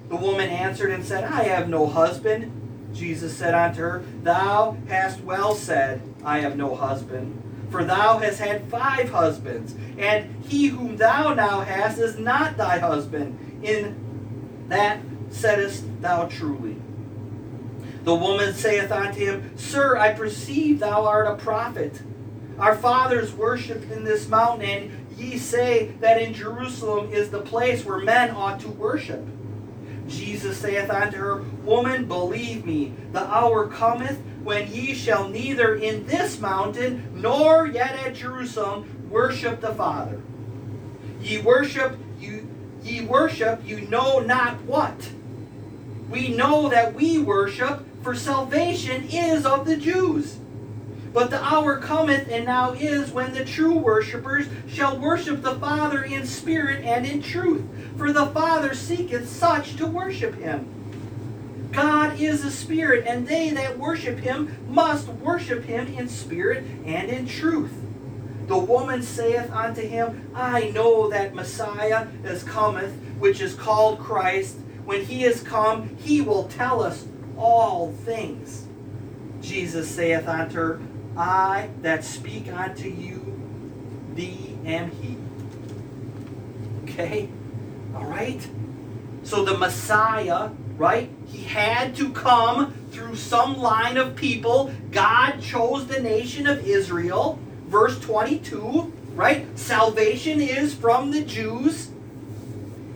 The 0.08 0.16
woman 0.16 0.50
answered 0.50 0.90
and 0.90 1.04
said, 1.04 1.22
I 1.22 1.44
have 1.44 1.68
no 1.68 1.86
husband. 1.86 2.90
Jesus 2.92 3.36
said 3.36 3.54
unto 3.54 3.80
her, 3.80 4.04
Thou 4.24 4.76
hast 4.88 5.20
well 5.20 5.54
said, 5.54 6.02
I 6.24 6.40
have 6.40 6.56
no 6.56 6.74
husband. 6.74 7.42
For 7.70 7.84
thou 7.84 8.18
hast 8.18 8.38
had 8.38 8.68
five 8.70 9.10
husbands, 9.10 9.74
and 9.96 10.44
he 10.44 10.66
whom 10.66 10.96
thou 10.96 11.32
now 11.32 11.60
hast 11.60 11.98
is 11.98 12.18
not 12.18 12.56
thy 12.56 12.78
husband. 12.78 13.38
In 13.62 13.96
that 14.68 15.00
saidst 15.30 15.84
thou 16.02 16.26
truly. 16.26 16.76
The 18.04 18.14
woman 18.14 18.52
saith 18.52 18.90
unto 18.90 19.20
him, 19.20 19.56
Sir, 19.56 19.96
I 19.96 20.12
perceive 20.12 20.80
thou 20.80 21.06
art 21.06 21.28
a 21.28 21.36
prophet. 21.36 22.02
Our 22.58 22.74
fathers 22.74 23.32
worshipped 23.32 23.90
in 23.90 24.04
this 24.04 24.28
mountain, 24.28 24.68
and 24.68 25.06
ye 25.16 25.38
say 25.38 25.92
that 26.00 26.20
in 26.20 26.34
Jerusalem 26.34 27.12
is 27.12 27.30
the 27.30 27.40
place 27.40 27.84
where 27.84 27.98
men 27.98 28.30
ought 28.30 28.60
to 28.60 28.68
worship. 28.68 29.24
Jesus 30.08 30.58
saith 30.58 30.90
unto 30.90 31.16
her, 31.16 31.42
Woman, 31.64 32.06
believe 32.06 32.66
me, 32.66 32.92
the 33.12 33.24
hour 33.24 33.68
cometh 33.68 34.18
when 34.44 34.72
ye 34.72 34.94
shall 34.94 35.28
neither 35.28 35.74
in 35.74 36.06
this 36.06 36.40
mountain 36.40 37.08
nor 37.14 37.66
yet 37.66 37.94
at 38.06 38.14
Jerusalem 38.14 39.08
worship 39.10 39.60
the 39.60 39.74
Father. 39.74 40.20
Ye 41.20 41.38
worship 41.38 41.96
you 42.18 42.48
ye 42.82 43.02
worship 43.02 43.60
you 43.64 43.82
know 43.82 44.18
not 44.18 44.62
what. 44.62 45.10
We 46.10 46.28
know 46.28 46.68
that 46.68 46.94
we 46.94 47.18
worship, 47.18 47.86
for 48.02 48.14
salvation 48.14 49.08
is 49.08 49.46
of 49.46 49.64
the 49.64 49.76
Jews. 49.76 50.38
But 51.12 51.30
the 51.30 51.42
hour 51.42 51.78
cometh, 51.78 52.28
and 52.30 52.46
now 52.46 52.72
is, 52.72 53.12
when 53.12 53.32
the 53.32 53.44
true 53.44 53.76
worshippers 53.76 54.46
shall 54.66 54.98
worship 54.98 55.42
the 55.42 55.54
Father 55.56 56.02
in 56.02 56.26
spirit 56.26 56.84
and 56.84 57.06
in 57.06 57.22
truth. 57.22 57.62
For 57.96 58.12
the 58.12 58.26
Father 58.26 58.74
seeketh 58.74 59.28
such 59.28 59.76
to 59.76 59.86
worship 59.86 60.34
him. 60.34 60.81
God 61.72 62.20
is 62.20 62.44
a 62.44 62.50
spirit, 62.50 63.06
and 63.06 63.26
they 63.26 63.50
that 63.50 63.78
worship 63.78 64.18
him 64.18 64.56
must 64.68 65.08
worship 65.08 65.64
him 65.64 65.86
in 65.88 66.08
spirit 66.08 66.64
and 66.84 67.10
in 67.10 67.26
truth. 67.26 67.72
The 68.46 68.58
woman 68.58 69.02
saith 69.02 69.50
unto 69.50 69.80
him, 69.80 70.30
I 70.34 70.70
know 70.70 71.08
that 71.08 71.34
Messiah 71.34 72.08
is 72.24 72.42
cometh, 72.42 72.92
which 73.18 73.40
is 73.40 73.54
called 73.54 73.98
Christ. 73.98 74.56
When 74.84 75.04
he 75.04 75.24
is 75.24 75.42
come, 75.42 75.96
he 75.96 76.20
will 76.20 76.44
tell 76.48 76.82
us 76.82 77.06
all 77.38 77.92
things. 77.92 78.66
Jesus 79.40 79.88
saith 79.88 80.28
unto 80.28 80.56
her, 80.56 80.80
I 81.16 81.70
that 81.80 82.04
speak 82.04 82.52
unto 82.52 82.88
you, 82.88 83.40
thee 84.14 84.58
am 84.64 84.90
he. 84.90 85.16
Okay? 86.84 87.28
All 87.94 88.04
right? 88.04 88.46
So 89.22 89.44
the 89.44 89.56
Messiah, 89.56 90.50
right? 90.82 91.08
He 91.28 91.44
had 91.44 91.94
to 91.94 92.10
come 92.10 92.74
through 92.90 93.14
some 93.14 93.56
line 93.56 93.96
of 93.96 94.16
people. 94.16 94.74
God 94.90 95.40
chose 95.40 95.86
the 95.86 96.00
nation 96.00 96.48
of 96.48 96.66
Israel. 96.66 97.38
Verse 97.68 98.00
22, 98.00 98.92
right? 99.14 99.46
Salvation 99.56 100.40
is 100.40 100.74
from 100.74 101.12
the 101.12 101.22
Jews. 101.22 101.92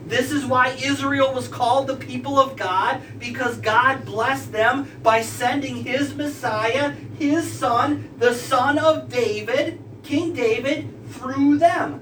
This 0.04 0.32
is 0.32 0.44
why 0.44 0.70
Israel 0.82 1.32
was 1.32 1.46
called 1.46 1.86
the 1.86 1.94
people 1.94 2.40
of 2.40 2.56
God, 2.56 3.02
because 3.20 3.56
God 3.58 4.04
blessed 4.04 4.50
them 4.50 4.90
by 5.04 5.22
sending 5.22 5.84
his 5.84 6.12
Messiah, 6.12 6.90
his 7.20 7.48
son, 7.48 8.12
the 8.18 8.34
son 8.34 8.80
of 8.80 9.08
David, 9.08 9.80
King 10.02 10.32
David, 10.32 10.88
through 11.10 11.58
them. 11.58 12.00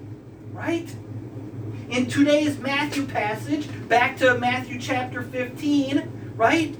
Right? 0.50 0.88
In 1.90 2.06
today's 2.06 2.58
Matthew 2.58 3.04
passage, 3.04 3.68
back 3.88 4.16
to 4.16 4.38
Matthew 4.38 4.80
chapter 4.80 5.22
15, 5.22 6.32
right? 6.34 6.74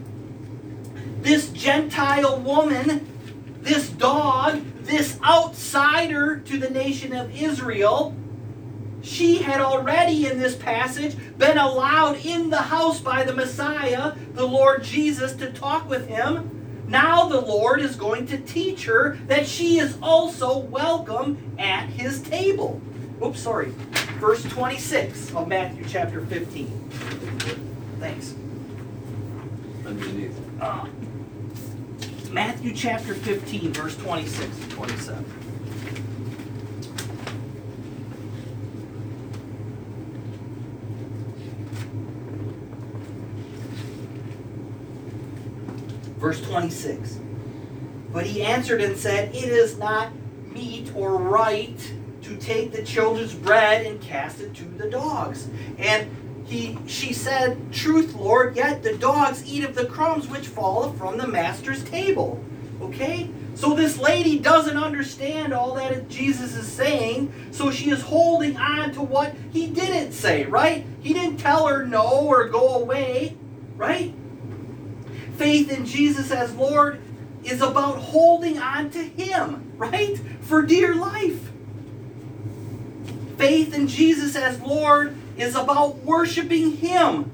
This 1.23 1.51
Gentile 1.51 2.41
woman, 2.41 3.07
this 3.61 3.91
dog, 3.91 4.63
this 4.83 5.21
outsider 5.23 6.39
to 6.41 6.59
the 6.59 6.71
nation 6.71 7.15
of 7.15 7.37
Israel, 7.37 8.17
she 9.03 9.39
had 9.39 9.61
already 9.61 10.27
in 10.27 10.39
this 10.39 10.57
passage 10.57 11.17
been 11.37 11.59
allowed 11.59 12.25
in 12.25 12.49
the 12.49 12.63
house 12.63 12.99
by 12.99 13.25
the 13.25 13.35
Messiah, 13.35 14.15
the 14.33 14.47
Lord 14.47 14.83
Jesus, 14.83 15.35
to 15.35 15.53
talk 15.53 15.89
with 15.89 16.09
him. 16.09 16.87
Now 16.89 17.29
the 17.29 17.41
Lord 17.41 17.83
is 17.83 17.95
going 17.95 18.27
to 18.29 18.39
teach 18.39 18.87
her 18.87 19.19
that 19.27 19.47
she 19.47 19.79
is 19.79 19.99
also 20.03 20.59
welcome 20.59 21.57
at 21.59 21.91
his 21.91 22.23
table. 22.23 22.81
Oops, 23.23 23.41
sorry. 23.41 23.73
Verse 24.19 24.43
26 24.45 25.35
of 25.35 25.49
Matthew 25.49 25.85
chapter 25.89 26.25
15. 26.27 26.67
Thanks. 28.01 28.35
Underneath. 29.87 30.39
Uh, 30.61 30.87
Matthew 32.31 32.75
chapter 32.75 33.15
15, 33.15 33.73
verse 33.73 33.97
26 33.97 34.59
to 34.59 34.69
27. 34.71 35.25
Verse 46.19 46.41
26. 46.41 47.21
But 48.13 48.27
he 48.27 48.43
answered 48.43 48.81
and 48.81 48.97
said, 48.97 49.35
It 49.35 49.45
is 49.45 49.79
not 49.79 50.11
meet 50.53 50.95
or 50.97 51.17
right 51.17 51.94
take 52.45 52.73
the 52.73 52.83
children's 52.83 53.35
bread 53.35 53.87
and 53.87 54.01
cast 54.01 54.41
it 54.41 54.55
to 54.55 54.65
the 54.65 54.91
dogs. 54.91 55.49
And 55.79 56.45
he 56.47 56.79
she 56.87 57.13
said, 57.13 57.73
Truth, 57.73 58.15
Lord, 58.15 58.57
yet 58.57 58.83
the 58.83 58.97
dogs 58.97 59.45
eat 59.47 59.65
of 59.65 59.75
the 59.75 59.87
crumbs 59.87 60.29
which 60.29 60.47
fall 60.47 60.93
from 60.93 61.19
the 61.19 61.27
master's 61.27 61.83
table. 61.85 62.43
Okay? 62.81 63.31
So 63.55 63.75
this 63.75 63.99
lady 63.99 64.39
doesn't 64.39 64.77
understand 64.77 65.53
all 65.53 65.75
that 65.77 66.09
Jesus 66.09 66.57
is 66.57 66.71
saying, 66.71 67.33
so 67.53 67.71
she 67.71 67.91
is 67.91 68.03
holding 68.03 68.57
on 68.57 68.93
to 68.93 69.01
what 69.01 69.35
he 69.53 69.69
didn't 69.69 70.13
say, 70.13 70.45
right? 70.45 70.85
He 71.01 71.13
didn't 71.13 71.37
tell 71.37 71.69
her 71.69 71.87
no 71.87 72.27
or 72.27 72.49
go 72.49 72.75
away, 72.75 73.37
right? 73.77 74.13
Faith 75.37 75.71
in 75.71 75.87
Jesus 75.87 76.33
as 76.33 76.53
Lord 76.55 77.01
is 77.45 77.63
about 77.63 77.99
holding 77.99 78.59
on 78.59 78.91
to 78.91 79.03
him, 79.03 79.73
right? 79.77 80.19
For 80.41 80.63
dear 80.63 80.95
life. 80.95 81.53
Faith 83.45 83.75
in 83.75 83.87
Jesus 83.87 84.37
as 84.37 84.59
Lord 84.63 85.15
is 85.37 85.55
about 85.55 85.99
worshiping 85.99 86.79
him. 86.79 87.31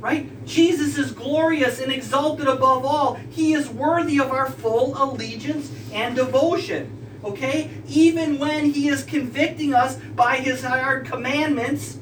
Right? 0.00 0.46
Jesus 0.46 0.96
is 0.96 1.12
glorious 1.12 1.78
and 1.78 1.92
exalted 1.92 2.48
above 2.48 2.86
all. 2.86 3.16
He 3.16 3.52
is 3.52 3.68
worthy 3.68 4.18
of 4.18 4.30
our 4.30 4.50
full 4.50 4.96
allegiance 4.96 5.70
and 5.92 6.16
devotion. 6.16 7.06
Okay? 7.22 7.70
Even 7.86 8.38
when 8.38 8.72
he 8.72 8.88
is 8.88 9.04
convicting 9.04 9.74
us 9.74 9.96
by 9.96 10.36
his 10.36 10.64
hard 10.64 11.04
commandments, 11.04 11.98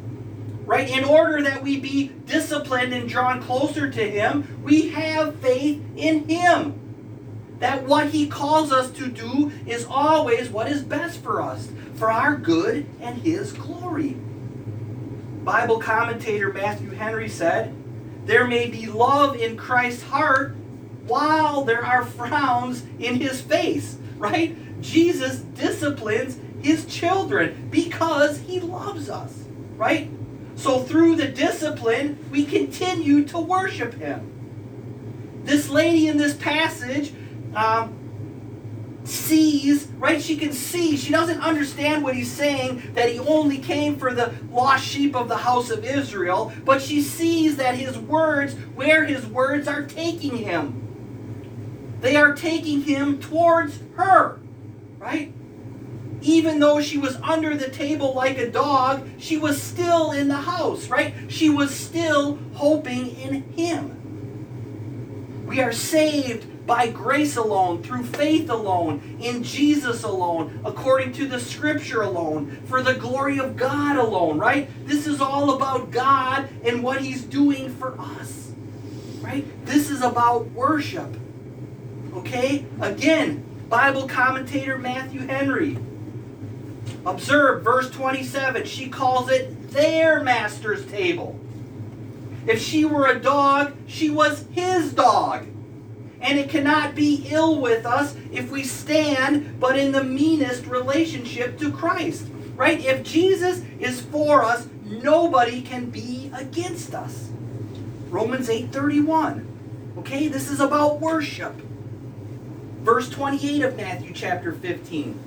right? 0.64 0.88
In 0.88 1.02
order 1.02 1.42
that 1.42 1.60
we 1.60 1.80
be 1.80 2.12
disciplined 2.26 2.92
and 2.92 3.08
drawn 3.08 3.42
closer 3.42 3.90
to 3.90 4.10
him, 4.10 4.60
we 4.62 4.90
have 4.90 5.34
faith 5.40 5.82
in 5.96 6.28
him. 6.28 6.83
That 7.58 7.84
what 7.84 8.08
he 8.08 8.26
calls 8.26 8.73
us 8.73 8.90
to 8.92 9.08
do 9.08 9.52
is 9.66 9.87
always 9.88 10.50
what 10.50 10.70
is 10.70 10.82
best 10.82 11.23
for 11.23 11.40
us, 11.40 11.68
for 11.94 12.11
our 12.11 12.37
good 12.37 12.87
and 13.00 13.18
his 13.23 13.52
glory. 13.52 14.16
Bible 15.44 15.78
commentator 15.78 16.52
Matthew 16.52 16.90
Henry 16.90 17.28
said, 17.28 17.75
There 18.25 18.46
may 18.46 18.68
be 18.68 18.87
love 18.87 19.37
in 19.37 19.56
Christ's 19.56 20.02
heart 20.02 20.56
while 21.06 21.64
there 21.64 21.84
are 21.84 22.04
frowns 22.04 22.82
in 22.99 23.16
his 23.16 23.40
face, 23.40 23.99
right? 24.16 24.56
Jesus 24.80 25.40
disciplines 25.40 26.38
his 26.62 26.87
children 26.87 27.68
because 27.70 28.38
he 28.38 28.58
loves 28.61 29.11
us, 29.11 29.44
right? 29.76 30.11
So 30.56 30.80
through 30.80 31.16
the 31.16 31.28
discipline, 31.28 32.18
we 32.30 32.44
continue 32.44 33.25
to 33.26 33.38
worship 33.38 33.94
him. 33.94 34.30
This 35.44 35.68
lady 35.68 36.08
in 36.08 36.16
this 36.16 36.34
passage 36.34 37.12
um, 37.54 39.00
sees, 39.04 39.87
right? 39.99 40.20
She 40.20 40.37
can 40.37 40.52
see. 40.52 40.96
She 40.96 41.12
doesn't 41.12 41.40
understand 41.40 42.02
what 42.02 42.14
he's 42.14 42.32
saying, 42.32 42.92
that 42.94 43.11
he 43.11 43.18
only 43.18 43.58
came 43.58 43.96
for 43.96 44.14
the 44.14 44.32
lost 44.50 44.84
sheep 44.84 45.14
of 45.14 45.28
the 45.28 45.37
house 45.37 45.70
of 45.70 45.84
Israel, 45.84 46.52
but 46.64 46.80
she 46.82 47.00
sees 47.02 47.56
that 47.56 47.76
his 47.76 47.99
words, 47.99 48.54
where 48.75 49.04
his 49.04 49.26
words 49.26 49.68
are 49.68 49.82
taking 49.82 50.38
him. 50.38 50.80
They 52.00 52.16
are 52.16 52.34
taking 52.34 52.82
him 52.82 53.20
towards 53.20 53.78
her, 53.96 54.40
right? 54.98 55.33
Even 56.20 56.59
though 56.59 56.81
she 56.81 56.96
was 56.96 57.16
under 57.16 57.55
the 57.57 57.68
table 57.68 58.14
like 58.14 58.38
a 58.38 58.50
dog, 58.50 59.07
she 59.18 59.37
was 59.37 59.62
still 59.62 60.12
in 60.12 60.28
the 60.28 60.37
house, 60.37 60.88
right? 60.88 61.14
She 61.28 61.50
was 61.50 61.74
still 61.74 62.38
hoping 62.55 63.14
in 63.16 63.42
him. 63.52 64.00
We 65.46 65.61
are 65.61 65.72
saved 65.72 66.46
by 66.66 66.88
grace 66.88 67.37
alone, 67.37 67.83
through 67.83 68.05
faith 68.05 68.48
alone, 68.48 69.18
in 69.20 69.42
Jesus 69.42 70.03
alone, 70.03 70.61
according 70.64 71.12
to 71.12 71.27
the 71.27 71.38
scripture 71.38 72.03
alone, 72.03 72.59
for 72.66 72.83
the 72.83 72.94
glory 72.94 73.38
of 73.38 73.57
God 73.57 73.96
alone, 73.96 74.38
right? 74.38 74.68
This 74.87 75.07
is 75.07 75.20
all 75.20 75.55
about 75.55 75.90
God 75.90 76.48
and 76.64 76.83
what 76.83 77.03
He's 77.03 77.22
doing 77.22 77.74
for 77.77 77.98
us, 78.00 78.53
right? 79.20 79.44
This 79.66 79.90
is 79.90 80.03
about 80.03 80.50
worship. 80.50 81.14
Okay? 82.14 82.64
Again, 82.81 83.44
Bible 83.68 84.09
commentator 84.09 84.79
Matthew 84.79 85.27
Henry. 85.27 85.79
Observe 87.05 87.62
verse 87.62 87.90
27. 87.90 88.64
She 88.64 88.88
calls 88.88 89.31
it 89.31 89.70
their 89.70 90.22
master's 90.22 90.87
table. 90.87 91.38
If 92.46 92.62
she 92.62 92.85
were 92.85 93.07
a 93.07 93.18
dog, 93.18 93.74
she 93.87 94.11
was 94.11 94.46
his 94.53 94.92
dog 94.92 95.46
and 96.24 96.38
it 96.38 96.48
cannot 96.48 96.94
be 96.94 97.26
ill 97.30 97.60
with 97.60 97.84
us 97.84 98.16
if 98.32 98.50
we 98.50 98.64
stand 98.64 99.60
but 99.60 99.78
in 99.78 99.92
the 99.92 100.02
meanest 100.02 100.66
relationship 100.66 101.58
to 101.58 101.70
Christ. 101.70 102.26
Right? 102.56 102.82
If 102.84 103.02
Jesus 103.02 103.62
is 103.78 104.00
for 104.00 104.42
us, 104.42 104.66
nobody 104.84 105.60
can 105.60 105.90
be 105.90 106.30
against 106.34 106.94
us. 106.94 107.28
Romans 108.08 108.48
8:31. 108.48 109.46
Okay? 109.98 110.28
This 110.28 110.50
is 110.50 110.60
about 110.60 111.00
worship. 111.00 111.60
Verse 112.80 113.10
28 113.10 113.62
of 113.62 113.76
Matthew 113.76 114.12
chapter 114.14 114.52
15. 114.52 115.18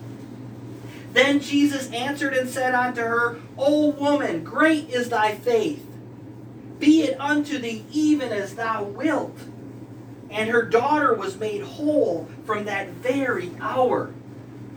Then 1.14 1.40
Jesus 1.40 1.92
answered 1.92 2.34
and 2.34 2.50
said 2.50 2.74
unto 2.74 3.02
her, 3.02 3.40
O 3.58 3.90
woman, 3.92 4.44
great 4.44 4.90
is 4.90 5.10
thy 5.10 5.36
faith. 5.36 5.86
Be 6.80 7.04
it 7.04 7.20
unto 7.20 7.58
thee 7.60 7.86
even 7.92 8.32
as 8.32 8.56
thou 8.56 8.84
wilt 8.84 9.38
and 10.30 10.50
her 10.50 10.64
daughter 10.64 11.14
was 11.14 11.38
made 11.38 11.62
whole 11.62 12.28
from 12.46 12.66
that 12.66 12.90
very 12.90 13.52
hour. 13.60 14.14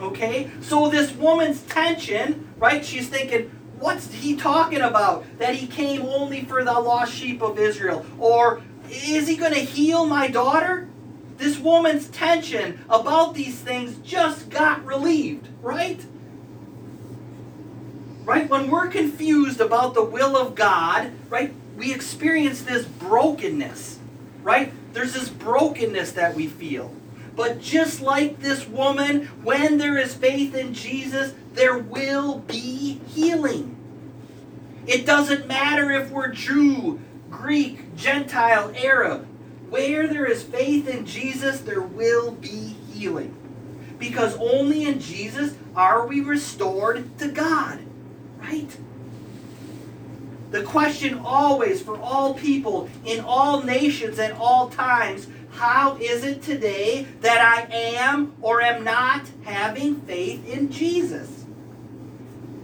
Okay? 0.00 0.50
So 0.60 0.88
this 0.88 1.12
woman's 1.12 1.62
tension, 1.62 2.48
right? 2.58 2.84
She's 2.84 3.08
thinking, 3.08 3.50
what's 3.78 4.12
he 4.12 4.36
talking 4.36 4.80
about? 4.80 5.24
That 5.38 5.54
he 5.54 5.66
came 5.66 6.02
only 6.02 6.44
for 6.44 6.64
the 6.64 6.72
lost 6.72 7.12
sheep 7.12 7.42
of 7.42 7.58
Israel? 7.58 8.06
Or 8.18 8.62
is 8.88 9.28
he 9.28 9.36
going 9.36 9.54
to 9.54 9.60
heal 9.60 10.06
my 10.06 10.28
daughter? 10.28 10.88
This 11.36 11.58
woman's 11.58 12.08
tension 12.08 12.84
about 12.90 13.34
these 13.34 13.58
things 13.58 13.96
just 13.98 14.50
got 14.50 14.84
relieved, 14.84 15.48
right? 15.62 16.04
Right? 18.24 18.48
When 18.48 18.70
we're 18.70 18.88
confused 18.88 19.60
about 19.60 19.94
the 19.94 20.04
will 20.04 20.36
of 20.36 20.54
God, 20.54 21.12
right, 21.30 21.54
we 21.76 21.94
experience 21.94 22.62
this 22.62 22.84
brokenness, 22.84 23.98
right? 24.42 24.72
There's 24.92 25.14
this 25.14 25.28
brokenness 25.28 26.12
that 26.12 26.34
we 26.34 26.46
feel. 26.46 26.94
But 27.36 27.60
just 27.60 28.00
like 28.00 28.40
this 28.40 28.66
woman, 28.66 29.26
when 29.42 29.78
there 29.78 29.96
is 29.96 30.14
faith 30.14 30.54
in 30.54 30.74
Jesus, 30.74 31.34
there 31.54 31.78
will 31.78 32.40
be 32.40 33.00
healing. 33.08 33.76
It 34.86 35.06
doesn't 35.06 35.46
matter 35.46 35.90
if 35.90 36.10
we're 36.10 36.32
Jew, 36.32 37.00
Greek, 37.30 37.94
Gentile, 37.96 38.72
Arab. 38.76 39.26
Where 39.68 40.08
there 40.08 40.26
is 40.26 40.42
faith 40.42 40.88
in 40.88 41.06
Jesus, 41.06 41.60
there 41.60 41.80
will 41.80 42.32
be 42.32 42.76
healing. 42.92 43.36
Because 43.98 44.36
only 44.36 44.84
in 44.84 44.98
Jesus 44.98 45.54
are 45.76 46.06
we 46.06 46.20
restored 46.20 47.18
to 47.18 47.28
God. 47.28 47.78
Right? 48.38 48.76
The 50.50 50.62
question 50.64 51.20
always 51.24 51.80
for 51.80 51.98
all 52.00 52.34
people 52.34 52.88
in 53.04 53.20
all 53.20 53.62
nations 53.62 54.18
and 54.18 54.32
all 54.34 54.68
times 54.68 55.28
how 55.52 55.96
is 55.96 56.24
it 56.24 56.42
today 56.42 57.06
that 57.20 57.40
I 57.40 57.72
am 57.72 58.34
or 58.40 58.62
am 58.62 58.84
not 58.84 59.22
having 59.44 60.00
faith 60.02 60.48
in 60.48 60.70
Jesus? 60.70 61.44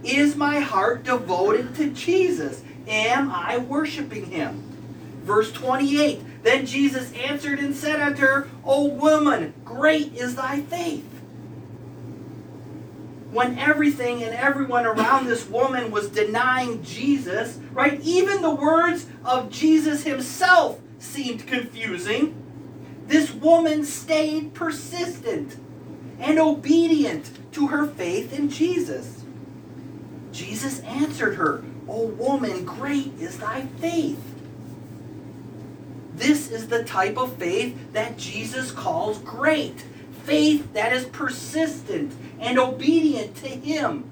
Is 0.03 0.35
my 0.35 0.59
heart 0.59 1.03
devoted 1.03 1.75
to 1.75 1.89
Jesus? 1.89 2.63
Am 2.87 3.29
I 3.29 3.57
worshiping 3.57 4.27
him? 4.27 4.63
Verse 5.23 5.51
28 5.51 6.43
Then 6.43 6.65
Jesus 6.65 7.11
answered 7.13 7.59
and 7.59 7.75
said 7.75 8.01
unto 8.01 8.21
her, 8.21 8.49
O 8.63 8.85
woman, 8.85 9.53
great 9.65 10.13
is 10.13 10.35
thy 10.35 10.61
faith 10.61 11.16
when 13.31 13.57
everything 13.59 14.23
and 14.23 14.33
everyone 14.33 14.85
around 14.85 15.25
this 15.25 15.47
woman 15.47 15.91
was 15.91 16.09
denying 16.09 16.81
Jesus, 16.83 17.59
right? 17.71 17.99
Even 18.01 18.41
the 18.41 18.55
words 18.55 19.05
of 19.25 19.49
Jesus 19.49 20.03
himself 20.03 20.79
seemed 20.99 21.45
confusing. 21.45 22.35
This 23.07 23.31
woman 23.31 23.83
stayed 23.83 24.53
persistent 24.53 25.57
and 26.19 26.39
obedient 26.39 27.29
to 27.53 27.67
her 27.67 27.85
faith 27.85 28.37
in 28.37 28.49
Jesus. 28.49 29.23
Jesus 30.31 30.79
answered 30.81 31.35
her, 31.35 31.63
O 31.87 32.07
woman, 32.07 32.65
great 32.65 33.13
is 33.19 33.39
thy 33.39 33.61
faith. 33.79 34.21
This 36.15 36.49
is 36.49 36.67
the 36.67 36.83
type 36.83 37.17
of 37.17 37.35
faith 37.37 37.93
that 37.93 38.17
Jesus 38.17 38.71
calls 38.71 39.19
great. 39.19 39.83
Faith 40.23 40.73
that 40.73 40.91
is 40.91 41.05
persistent 41.05 42.13
and 42.39 42.57
obedient 42.57 43.35
to 43.37 43.47
Him. 43.47 44.09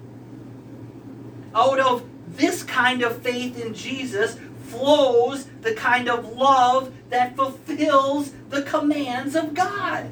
Out 1.54 1.78
of 1.78 2.04
this 2.28 2.62
kind 2.62 3.02
of 3.02 3.22
faith 3.22 3.58
in 3.58 3.74
Jesus 3.74 4.38
flows 4.64 5.46
the 5.62 5.74
kind 5.74 6.08
of 6.08 6.36
love 6.36 6.92
that 7.08 7.36
fulfills 7.36 8.32
the 8.50 8.62
commands 8.62 9.34
of 9.34 9.54
God. 9.54 10.10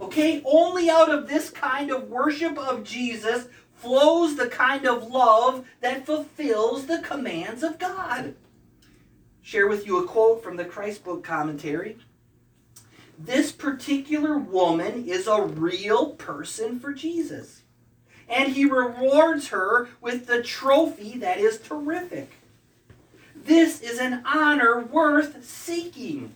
Okay? 0.00 0.42
Only 0.44 0.90
out 0.90 1.10
of 1.10 1.28
this 1.28 1.50
kind 1.50 1.90
of 1.90 2.08
worship 2.08 2.58
of 2.58 2.84
Jesus 2.84 3.46
flows 3.74 4.36
the 4.36 4.48
kind 4.48 4.86
of 4.86 5.08
love 5.08 5.66
that 5.80 6.04
fulfills 6.04 6.86
the 6.86 6.98
commands 6.98 7.62
of 7.62 7.78
God. 7.78 8.34
Share 9.42 9.68
with 9.68 9.86
you 9.86 10.04
a 10.04 10.06
quote 10.06 10.42
from 10.42 10.56
the 10.56 10.64
Christ 10.64 11.04
Book 11.04 11.24
commentary. 11.24 11.96
This 13.22 13.52
particular 13.52 14.38
woman 14.38 15.04
is 15.06 15.26
a 15.26 15.42
real 15.42 16.12
person 16.12 16.80
for 16.80 16.94
Jesus. 16.94 17.60
And 18.26 18.54
he 18.54 18.64
rewards 18.64 19.48
her 19.48 19.90
with 20.00 20.26
the 20.26 20.42
trophy 20.42 21.18
that 21.18 21.36
is 21.36 21.58
terrific. 21.58 22.30
This 23.36 23.82
is 23.82 23.98
an 23.98 24.22
honor 24.24 24.80
worth 24.80 25.44
seeking. 25.44 26.34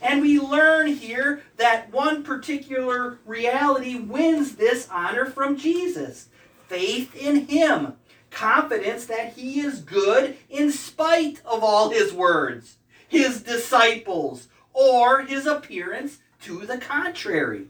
And 0.00 0.22
we 0.22 0.40
learn 0.40 0.86
here 0.86 1.42
that 1.58 1.92
one 1.92 2.22
particular 2.22 3.18
reality 3.26 3.96
wins 3.96 4.56
this 4.56 4.88
honor 4.90 5.26
from 5.26 5.58
Jesus 5.58 6.28
faith 6.66 7.14
in 7.14 7.46
Him, 7.46 7.94
confidence 8.30 9.04
that 9.06 9.34
He 9.34 9.60
is 9.60 9.80
good 9.80 10.36
in 10.48 10.72
spite 10.72 11.42
of 11.44 11.62
all 11.62 11.90
His 11.90 12.12
words, 12.14 12.76
His 13.06 13.42
disciples, 13.42 14.48
or 14.72 15.22
His 15.22 15.46
appearance 15.46 16.18
to 16.42 16.66
the 16.66 16.78
contrary. 16.78 17.66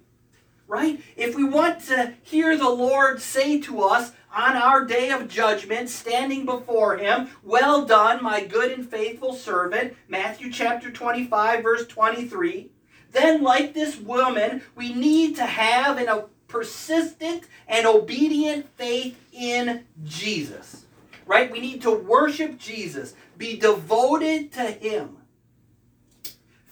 Right? 0.67 1.01
If 1.17 1.35
we 1.35 1.45
want 1.45 1.81
to 1.87 2.15
hear 2.23 2.57
the 2.57 2.71
Lord 2.71 3.21
say 3.21 3.61
to 3.63 3.83
us, 3.83 4.13
on 4.33 4.57
our 4.57 4.85
day 4.85 5.11
of 5.11 5.29
judgment, 5.29 5.89
standing 5.89 6.45
before 6.45 6.97
him, 6.97 7.29
Well 7.43 7.85
done, 7.85 8.23
my 8.23 8.45
good 8.45 8.71
and 8.71 8.89
faithful 8.89 9.35
servant, 9.35 9.97
Matthew 10.09 10.53
chapter 10.53 10.91
25, 10.91 11.63
verse 11.63 11.87
23. 11.87 12.71
Then, 13.13 13.43
like 13.43 13.75
this 13.75 13.97
woman, 13.99 14.63
we 14.77 14.95
need 14.95 15.35
to 15.37 15.47
have 15.47 15.99
a 15.99 16.27
persistent 16.47 17.45
and 17.67 17.87
obedient 17.87 18.69
faith 18.77 19.19
in 19.33 19.85
Jesus. 20.05 20.85
Right? 21.27 21.51
We 21.51 21.61
need 21.61 21.83
to 21.83 21.91
worship 21.91 22.59
Jesus, 22.59 23.15
be 23.37 23.57
devoted 23.57 24.53
to 24.53 24.63
him. 24.63 25.17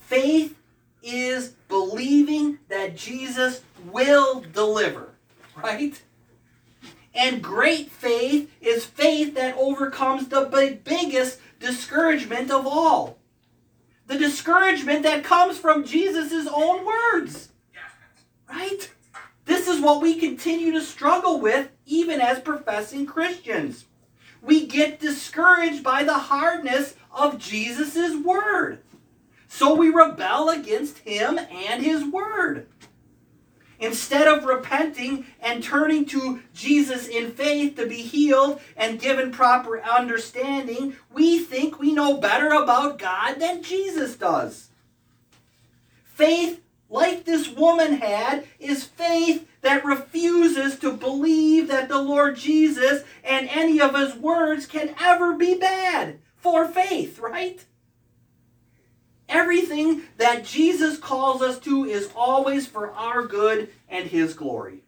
Faith 0.09 0.57
is 1.03 1.49
believing 1.67 2.57
that 2.67 2.97
Jesus 2.97 3.61
will 3.91 4.41
deliver. 4.41 5.09
Right? 5.55 6.01
And 7.13 7.43
great 7.43 7.91
faith 7.91 8.51
is 8.59 8.85
faith 8.85 9.35
that 9.35 9.55
overcomes 9.55 10.27
the 10.27 10.79
biggest 10.83 11.39
discouragement 11.59 12.49
of 12.49 12.65
all. 12.65 13.19
The 14.07 14.17
discouragement 14.17 15.03
that 15.03 15.23
comes 15.23 15.59
from 15.59 15.85
Jesus' 15.85 16.47
own 16.51 16.87
words. 16.87 17.49
Right? 18.49 18.89
This 19.45 19.67
is 19.67 19.79
what 19.79 20.01
we 20.01 20.15
continue 20.15 20.71
to 20.71 20.81
struggle 20.81 21.39
with 21.39 21.69
even 21.85 22.19
as 22.19 22.39
professing 22.39 23.05
Christians. 23.05 23.85
We 24.41 24.65
get 24.65 24.99
discouraged 24.99 25.83
by 25.83 26.03
the 26.03 26.17
hardness 26.17 26.95
of 27.11 27.37
Jesus' 27.37 28.15
word. 28.15 28.79
So 29.51 29.73
we 29.73 29.89
rebel 29.89 30.47
against 30.49 30.99
him 30.99 31.37
and 31.37 31.83
his 31.83 32.05
word. 32.05 32.67
Instead 33.79 34.27
of 34.27 34.45
repenting 34.45 35.25
and 35.41 35.63
turning 35.63 36.05
to 36.05 36.41
Jesus 36.53 37.07
in 37.07 37.31
faith 37.31 37.75
to 37.75 37.87
be 37.87 38.03
healed 38.03 38.61
and 38.77 39.01
given 39.01 39.31
proper 39.31 39.81
understanding, 39.81 40.95
we 41.11 41.39
think 41.39 41.79
we 41.79 41.91
know 41.91 42.17
better 42.17 42.49
about 42.49 42.99
God 42.99 43.39
than 43.39 43.63
Jesus 43.63 44.15
does. 44.15 44.69
Faith, 46.03 46.61
like 46.87 47.25
this 47.25 47.49
woman 47.49 47.93
had, 47.93 48.45
is 48.59 48.83
faith 48.83 49.47
that 49.61 49.83
refuses 49.83 50.77
to 50.79 50.93
believe 50.93 51.67
that 51.69 51.89
the 51.89 52.01
Lord 52.01 52.37
Jesus 52.37 53.03
and 53.23 53.49
any 53.49 53.81
of 53.81 53.95
his 53.95 54.15
words 54.15 54.67
can 54.67 54.93
ever 55.01 55.33
be 55.33 55.55
bad 55.55 56.19
for 56.35 56.67
faith, 56.67 57.19
right? 57.19 57.65
Everything 59.29 60.01
that 60.17 60.43
Jesus 60.43 60.97
calls 60.97 61.41
us 61.41 61.59
to 61.59 61.85
is 61.85 62.09
always 62.15 62.67
for 62.67 62.91
our 62.91 63.25
good 63.25 63.69
and 63.87 64.09
His 64.09 64.33
glory. 64.33 64.81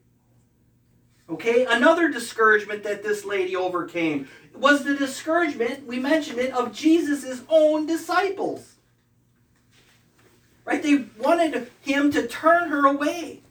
Okay, 1.30 1.66
another 1.66 2.10
discouragement 2.10 2.84
that 2.84 3.04
this 3.04 3.24
lady 3.24 3.56
overcame 3.56 4.28
was 4.54 4.84
the 4.84 4.96
discouragement, 4.96 5.88
we 5.88 5.98
mentioned 5.98 6.40
it, 6.40 6.52
of 6.52 6.74
Jesus' 6.74 7.42
own 7.48 7.86
disciples. 7.86 8.76
Right? 10.66 10.84
They 10.84 11.06
wanted 11.18 11.72
him 11.82 12.12
to 12.12 12.28
turn 12.28 12.70
her 12.70 12.86
away. 12.86 13.42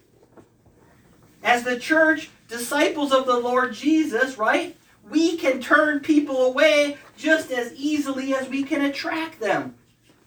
As 1.43 1.65
the 1.65 1.79
church, 1.79 2.31
disciples 2.49 3.13
of 3.13 3.27
the 3.27 3.39
Lord 3.39 3.73
Jesus, 3.73 4.37
right? 4.37 4.77
We 5.09 5.39
can 5.39 5.61
turn 5.61 6.01
people 6.01 6.45
away 6.45 6.99
just 7.17 7.51
as 7.51 7.73
easily 7.75 8.35
as 8.35 8.49
we 8.49 8.63
can 8.63 8.83
attract 8.83 9.41
them. 9.41 9.77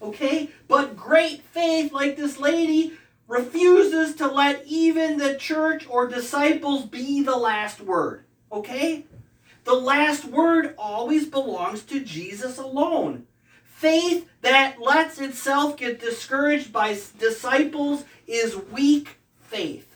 Okay? 0.03 0.49
But 0.67 0.95
great 0.95 1.41
faith, 1.41 1.91
like 1.91 2.17
this 2.17 2.37
lady, 2.37 2.93
refuses 3.27 4.15
to 4.15 4.27
let 4.27 4.63
even 4.67 5.17
the 5.17 5.35
church 5.35 5.87
or 5.89 6.07
disciples 6.07 6.85
be 6.85 7.23
the 7.23 7.37
last 7.37 7.81
word. 7.81 8.25
Okay? 8.51 9.05
The 9.63 9.73
last 9.73 10.25
word 10.25 10.75
always 10.77 11.27
belongs 11.27 11.83
to 11.83 12.01
Jesus 12.01 12.57
alone. 12.57 13.25
Faith 13.63 14.29
that 14.41 14.81
lets 14.81 15.19
itself 15.19 15.77
get 15.77 15.99
discouraged 15.99 16.71
by 16.71 16.97
disciples 17.17 18.03
is 18.27 18.55
weak 18.55 19.17
faith. 19.41 19.95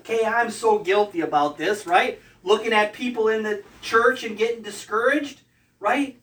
Okay, 0.00 0.24
I'm 0.24 0.50
so 0.50 0.78
guilty 0.78 1.20
about 1.20 1.58
this, 1.58 1.86
right? 1.86 2.20
Looking 2.44 2.72
at 2.72 2.92
people 2.92 3.28
in 3.28 3.42
the 3.42 3.62
church 3.82 4.22
and 4.22 4.38
getting 4.38 4.62
discouraged, 4.62 5.40
right? 5.80 6.20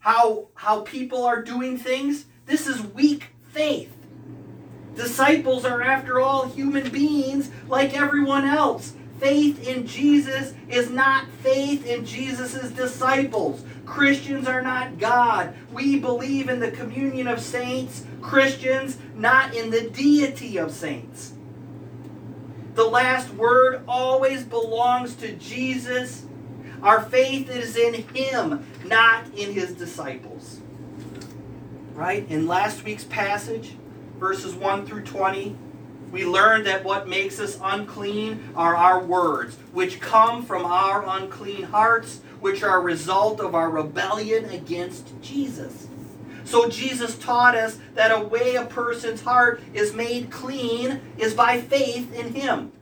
How 0.00 0.48
how 0.54 0.80
people 0.80 1.24
are 1.24 1.42
doing 1.42 1.78
things. 1.78 2.26
This 2.50 2.66
is 2.66 2.82
weak 2.82 3.28
faith. 3.52 3.94
Disciples 4.96 5.64
are, 5.64 5.82
after 5.82 6.20
all, 6.20 6.48
human 6.48 6.90
beings 6.90 7.48
like 7.68 7.96
everyone 7.96 8.44
else. 8.44 8.94
Faith 9.20 9.68
in 9.68 9.86
Jesus 9.86 10.52
is 10.68 10.90
not 10.90 11.28
faith 11.44 11.86
in 11.86 12.04
Jesus' 12.04 12.72
disciples. 12.72 13.64
Christians 13.86 14.48
are 14.48 14.62
not 14.62 14.98
God. 14.98 15.54
We 15.72 16.00
believe 16.00 16.48
in 16.48 16.58
the 16.58 16.72
communion 16.72 17.28
of 17.28 17.40
saints, 17.40 18.04
Christians, 18.20 18.98
not 19.14 19.54
in 19.54 19.70
the 19.70 19.88
deity 19.88 20.56
of 20.56 20.72
saints. 20.72 21.34
The 22.74 22.82
last 22.84 23.32
word 23.34 23.84
always 23.86 24.42
belongs 24.42 25.14
to 25.16 25.36
Jesus. 25.36 26.24
Our 26.82 27.00
faith 27.00 27.48
is 27.48 27.76
in 27.76 27.94
Him, 28.12 28.66
not 28.86 29.26
in 29.36 29.52
His 29.52 29.72
disciples 29.72 30.59
right? 32.00 32.26
In 32.30 32.46
last 32.46 32.82
week's 32.82 33.04
passage, 33.04 33.74
verses 34.18 34.54
1 34.54 34.86
through 34.86 35.02
20, 35.02 35.54
we 36.10 36.24
learned 36.24 36.64
that 36.64 36.82
what 36.82 37.06
makes 37.06 37.38
us 37.38 37.60
unclean 37.62 38.42
are 38.56 38.74
our 38.74 39.04
words, 39.04 39.56
which 39.74 40.00
come 40.00 40.42
from 40.42 40.64
our 40.64 41.04
unclean 41.06 41.64
hearts, 41.64 42.22
which 42.40 42.62
are 42.62 42.78
a 42.78 42.82
result 42.82 43.38
of 43.38 43.54
our 43.54 43.68
rebellion 43.68 44.46
against 44.46 45.12
Jesus. 45.20 45.88
So 46.44 46.70
Jesus 46.70 47.18
taught 47.18 47.54
us 47.54 47.78
that 47.96 48.10
a 48.10 48.24
way 48.24 48.54
a 48.54 48.64
person's 48.64 49.20
heart 49.20 49.60
is 49.74 49.92
made 49.92 50.30
clean 50.30 51.02
is 51.18 51.34
by 51.34 51.60
faith 51.60 52.14
in 52.14 52.32
him. 52.32 52.72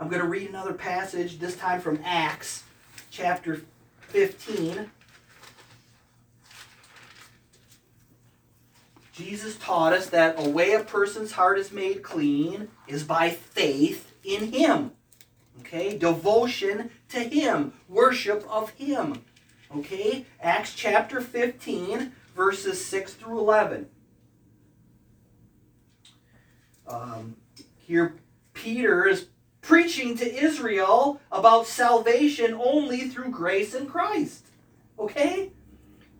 I'm 0.00 0.08
going 0.08 0.20
to 0.20 0.26
read 0.26 0.48
another 0.48 0.74
passage, 0.74 1.38
this 1.38 1.54
time 1.54 1.80
from 1.80 2.00
Acts 2.04 2.64
chapter 3.12 3.62
15. 4.08 4.90
Jesus 9.14 9.56
taught 9.56 9.92
us 9.92 10.06
that 10.08 10.44
a 10.44 10.48
way 10.48 10.72
a 10.72 10.82
person's 10.82 11.32
heart 11.32 11.56
is 11.56 11.70
made 11.70 12.02
clean 12.02 12.68
is 12.88 13.04
by 13.04 13.30
faith 13.30 14.12
in 14.24 14.52
Him. 14.52 14.90
Okay? 15.60 15.96
Devotion 15.96 16.90
to 17.10 17.20
Him, 17.20 17.74
worship 17.88 18.44
of 18.50 18.70
Him. 18.70 19.22
Okay? 19.76 20.26
Acts 20.40 20.74
chapter 20.74 21.20
15, 21.20 22.10
verses 22.34 22.84
6 22.84 23.14
through 23.14 23.38
11. 23.38 23.86
Um, 26.88 27.36
here, 27.78 28.16
Peter 28.52 29.06
is 29.06 29.28
preaching 29.62 30.16
to 30.18 30.44
Israel 30.44 31.20
about 31.30 31.68
salvation 31.68 32.52
only 32.52 33.08
through 33.08 33.30
grace 33.30 33.74
in 33.74 33.86
Christ. 33.86 34.46
Okay? 34.98 35.52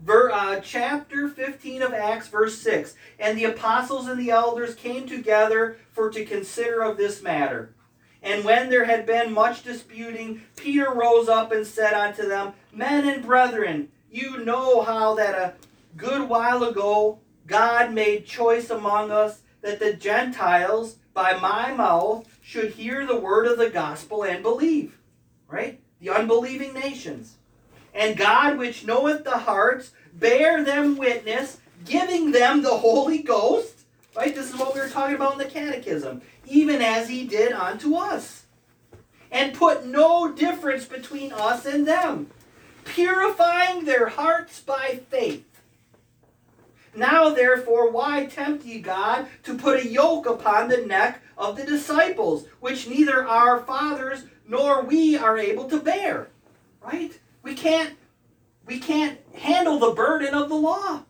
Ver, 0.05 0.31
uh, 0.31 0.61
chapter 0.61 1.31
15 1.31 1.81
of 1.81 1.95
Acts, 1.95 2.29
verse 2.29 2.59
6. 2.59 2.95
And 3.19 3.39
the 3.39 3.45
apostles 3.45 4.07
and 4.07 4.21
the 4.21 4.31
elders 4.31 4.75
came 4.75 5.07
together 5.07 5.79
for 5.93 6.11
to 6.11 6.27
consider 6.27 6.83
of 6.83 6.99
this 6.99 7.23
matter. 7.23 7.73
And 8.23 8.45
when 8.45 8.69
there 8.69 8.85
had 8.85 9.07
been 9.07 9.33
much 9.33 9.63
disputing, 9.63 10.43
Peter 10.57 10.93
rose 10.93 11.31
up 11.31 11.53
and 11.53 11.67
said 11.67 11.95
unto 11.95 12.29
them, 12.29 12.53
Men 12.71 13.09
and 13.09 13.25
brethren, 13.25 13.89
you 14.11 14.45
know 14.45 14.83
how 14.83 15.15
that 15.15 15.35
a 15.35 15.55
good 15.97 16.29
while 16.29 16.65
ago 16.65 17.21
God 17.47 17.95
made 17.95 18.27
choice 18.27 18.69
among 18.69 19.11
us 19.11 19.41
that 19.63 19.79
the 19.79 19.95
Gentiles 19.95 20.97
by 21.15 21.39
my 21.39 21.73
mouth 21.73 22.29
should 22.43 22.73
hear 22.73 23.07
the 23.07 23.19
word 23.19 23.47
of 23.47 23.57
the 23.57 23.71
gospel 23.71 24.23
and 24.23 24.43
believe. 24.43 24.99
Right? 25.49 25.81
The 25.99 26.11
unbelieving 26.11 26.75
nations. 26.75 27.37
And 27.95 28.17
God, 28.17 28.59
which 28.59 28.85
knoweth 28.85 29.25
the 29.25 29.39
hearts, 29.39 29.93
bear 30.13 30.65
them 30.65 30.97
witness, 30.97 31.59
giving 31.85 32.33
them 32.33 32.63
the 32.63 32.77
Holy 32.79 33.19
Ghost. 33.19 33.85
Right? 34.17 34.35
This 34.35 34.53
is 34.53 34.59
what 34.59 34.75
we 34.75 34.81
were 34.81 34.89
talking 34.89 35.15
about 35.15 35.33
in 35.33 35.39
the 35.39 35.45
catechism. 35.45 36.23
Even 36.47 36.83
as 36.83 37.09
he 37.09 37.25
did 37.25 37.53
unto 37.53 37.95
us. 37.95 38.45
And 39.31 39.55
put 39.55 39.87
no 39.87 40.33
difference 40.33 40.85
between 40.85 41.33
us 41.33 41.67
and 41.67 41.87
them, 41.87 42.31
purifying 42.85 43.85
their 43.85 44.09
hearts 44.09 44.61
by 44.61 45.01
faith. 45.11 45.45
Now, 46.95 47.31
therefore, 47.31 47.91
why 47.91 48.27
tempt 48.27 48.65
ye 48.65 48.79
God 48.79 49.27
to 49.43 49.57
put 49.57 49.85
a 49.85 49.89
yoke 49.89 50.27
upon 50.27 50.69
the 50.69 50.79
neck 50.79 51.21
of 51.37 51.57
the 51.57 51.65
disciples, 51.65 52.47
which 52.61 52.89
neither 52.89 53.27
our 53.27 53.61
fathers 53.61 54.25
nor 54.47 54.83
we 54.83 55.17
are 55.17 55.37
able 55.37 55.69
to 55.71 55.81
bear? 55.81 56.29
Right? 56.81 57.19
We 57.45 57.55
can't 57.55 57.95
we 58.67 58.81
can't 58.81 59.21
handle 59.37 59.79
the 59.79 59.93
burden 59.93 60.35
of 60.35 60.49
the 60.49 60.57
law. 60.57 61.05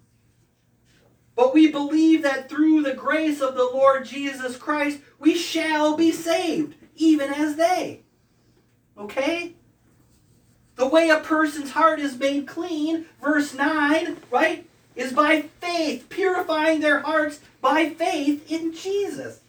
But 1.35 1.55
we 1.55 1.71
believe 1.71 2.23
that 2.23 2.51
through 2.51 2.83
the 2.83 2.95
grace 2.95 3.41
of 3.41 3.55
the 3.55 3.65
Lord 3.65 4.05
Jesus 4.05 4.59
Christ, 4.59 5.01
we 5.19 5.35
shall 5.35 5.97
be 5.97 6.13
saved, 6.13 6.75
even 6.97 7.33
as 7.33 7.57
they. 7.57 8.03
Okay? 8.99 9.55
The 10.77 10.87
way 10.87 11.09
a 11.09 11.21
person's 11.21 11.71
heart 11.71 11.99
is 11.99 12.19
made 12.19 12.47
clean, 12.47 13.07
verse 13.21 13.55
9, 13.55 14.17
right? 14.31 14.67
is 14.95 15.13
by 15.13 15.43
faith, 15.61 16.09
purifying 16.09 16.81
their 16.81 17.01
hearts 17.01 17.41
by 17.61 17.91
faith 17.91 18.51
in 18.51 18.73
Jesus. 18.73 19.41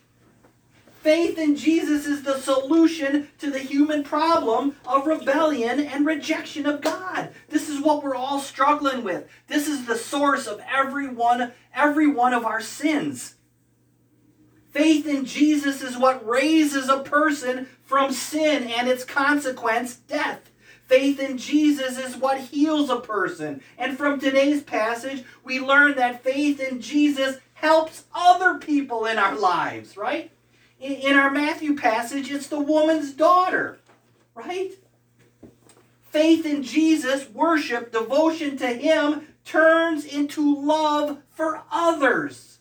Faith 1.05 1.37
in 1.37 1.55
Jesus 1.55 2.07
is 2.07 2.23
the 2.23 2.39
solution 2.39 3.27
to 3.37 3.51
the 3.51 3.59
human 3.59 4.03
problem 4.03 4.75
of 4.87 5.05
rebellion 5.05 5.79
and 5.79 6.03
rejection 6.03 6.65
of 6.65 6.81
God. 6.81 7.29
This 7.47 7.69
is 7.69 7.79
what 7.79 8.03
we're 8.03 8.15
all 8.15 8.39
struggling 8.39 9.03
with. 9.03 9.27
This 9.45 9.67
is 9.67 9.85
the 9.85 9.99
source 9.99 10.47
of 10.47 10.59
every 10.67 11.07
one, 11.07 11.51
every 11.75 12.07
one 12.07 12.33
of 12.33 12.43
our 12.43 12.59
sins. 12.59 13.35
Faith 14.71 15.05
in 15.05 15.25
Jesus 15.25 15.83
is 15.83 15.95
what 15.95 16.27
raises 16.27 16.89
a 16.89 17.03
person 17.03 17.67
from 17.83 18.11
sin 18.11 18.63
and 18.63 18.87
its 18.87 19.03
consequence, 19.03 19.97
death. 19.97 20.49
Faith 20.87 21.19
in 21.19 21.37
Jesus 21.37 21.99
is 21.99 22.17
what 22.17 22.39
heals 22.39 22.89
a 22.89 22.99
person. 22.99 23.61
And 23.77 23.95
from 23.95 24.19
today's 24.19 24.63
passage, 24.63 25.23
we 25.43 25.59
learn 25.59 25.97
that 25.97 26.23
faith 26.23 26.59
in 26.59 26.81
Jesus 26.81 27.37
helps 27.53 28.05
other 28.15 28.57
people 28.57 29.05
in 29.05 29.19
our 29.19 29.35
lives, 29.35 29.97
right? 29.97 30.31
In, 30.85 31.15
our 31.15 31.31
Matthew 31.31 31.75
passage, 31.75 32.31
it's 32.31 32.47
the 32.47 32.59
woman's 32.59 33.13
daughter, 33.13 33.79
right? 34.35 34.71
Faith 36.09 36.45
in 36.45 36.63
Jesus, 36.63 37.29
worship, 37.29 37.91
devotion 37.91 38.57
to 38.57 38.67
Him 38.67 39.27
turns 39.43 40.05
into 40.05 40.63
love 40.63 41.19
for 41.31 41.63
others. 41.71 42.59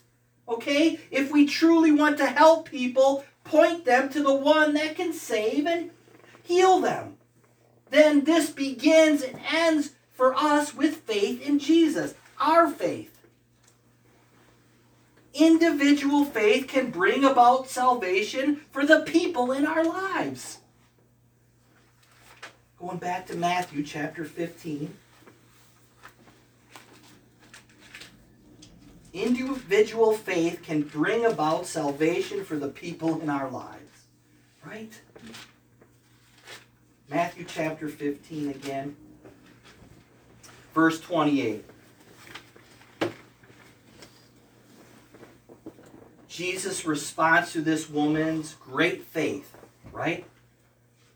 Okay? 0.49 1.01
If 1.11 1.31
we 1.33 1.47
truly 1.47 1.93
want 1.93 2.19
to 2.19 2.27
help 2.27 2.71
people, 2.71 3.25
point 3.45 3.85
them 3.85 4.09
to 4.09 4.23
the 4.23 4.35
one 4.35 4.73
that 4.75 4.97
can 4.97 5.13
save 5.13 5.67
and 5.67 5.91
heal 6.43 6.81
them 6.81 7.19
then 7.95 8.25
this 8.25 8.51
begins 8.51 9.23
and 9.23 9.39
ends 9.53 9.91
for 10.13 10.35
us 10.35 10.75
with 10.75 10.97
faith 10.99 11.41
in 11.41 11.59
Jesus, 11.59 12.15
our 12.41 12.69
faith. 12.69 13.14
Individual 15.35 16.25
faith 16.25 16.69
can 16.69 16.93
bring 16.93 17.25
about 17.25 17.69
salvation 17.69 18.61
for 18.71 18.87
the 18.87 19.01
people 19.01 19.51
in 19.51 19.67
our 19.67 19.85
lives. 19.85 20.59
Going 22.79 22.99
back 22.99 23.27
to 23.27 23.35
Matthew 23.35 23.83
chapter 23.83 24.25
15. 24.25 24.97
Individual 29.13 30.13
faith 30.13 30.63
can 30.63 30.83
bring 30.83 31.25
about 31.25 31.67
salvation 31.67 32.45
for 32.45 32.57
the 32.57 32.69
people 32.69 33.21
in 33.21 33.29
our 33.29 33.51
lives. 33.51 34.07
Right? 34.65 34.93
Matthew 37.11 37.45
chapter 37.45 37.89
15 37.89 38.51
again, 38.51 38.97
verse 40.73 41.01
28. 41.01 41.65
Jesus' 46.35 46.85
response 46.85 47.53
to 47.53 47.61
this 47.61 47.89
woman's 47.89 48.55
great 48.55 49.05
faith, 49.05 49.57
right? 49.93 50.27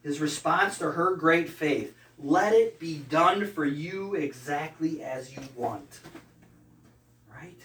His 0.04 0.20
response 0.20 0.78
to 0.78 0.92
her 0.92 1.16
great 1.16 1.48
faith 1.48 1.92
let 2.20 2.52
it 2.52 2.78
be 2.78 2.98
done 2.98 3.44
for 3.48 3.64
you 3.64 4.14
exactly 4.14 5.02
as 5.02 5.35
you 5.35 5.42
want. 5.57 6.00
Right? 7.37 7.59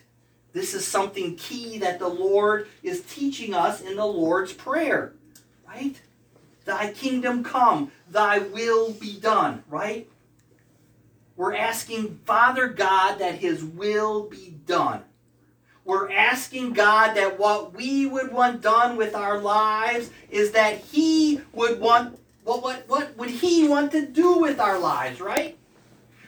This 0.52 0.74
is 0.74 0.86
something 0.86 1.36
key 1.36 1.78
that 1.78 2.00
the 2.00 2.08
Lord 2.08 2.68
is 2.82 3.02
teaching 3.02 3.54
us 3.54 3.82
in 3.82 3.98
the 3.98 4.06
Lord's 4.06 4.54
Prayer. 4.54 5.13
Right? 5.68 6.02
Thy 6.66 6.92
kingdom 6.92 7.44
come, 7.44 7.92
thy 8.10 8.39
will 8.39 8.94
be 8.94 9.20
done, 9.20 9.63
right? 9.70 10.10
We're 11.36 11.56
asking 11.56 12.20
Father 12.26 12.68
God 12.68 13.20
that 13.20 13.36
his 13.36 13.63
will 13.63 14.24
be 14.28 14.56
done. 14.66 15.04
We're 15.86 16.12
asking 16.12 16.74
God 16.74 17.13
that 17.15 17.38
what 17.38 17.74
we 17.76 18.06
would 18.06 18.32
want 18.32 18.62
done 18.62 18.96
with 18.96 19.15
our 19.15 19.39
lives 19.39 20.10
is 20.30 20.52
that 20.52 20.78
he 20.78 21.41
would 21.52 21.80
want 21.80 22.19
what 22.46 22.62
what 22.62 22.88
what 22.88 23.17
would 23.17 23.30
he 23.30 23.67
want 23.67 23.91
to 23.91 24.06
do 24.06 24.39
with 24.39 24.60
our 24.60 24.80
lives, 24.80 25.19
right? 25.19 25.58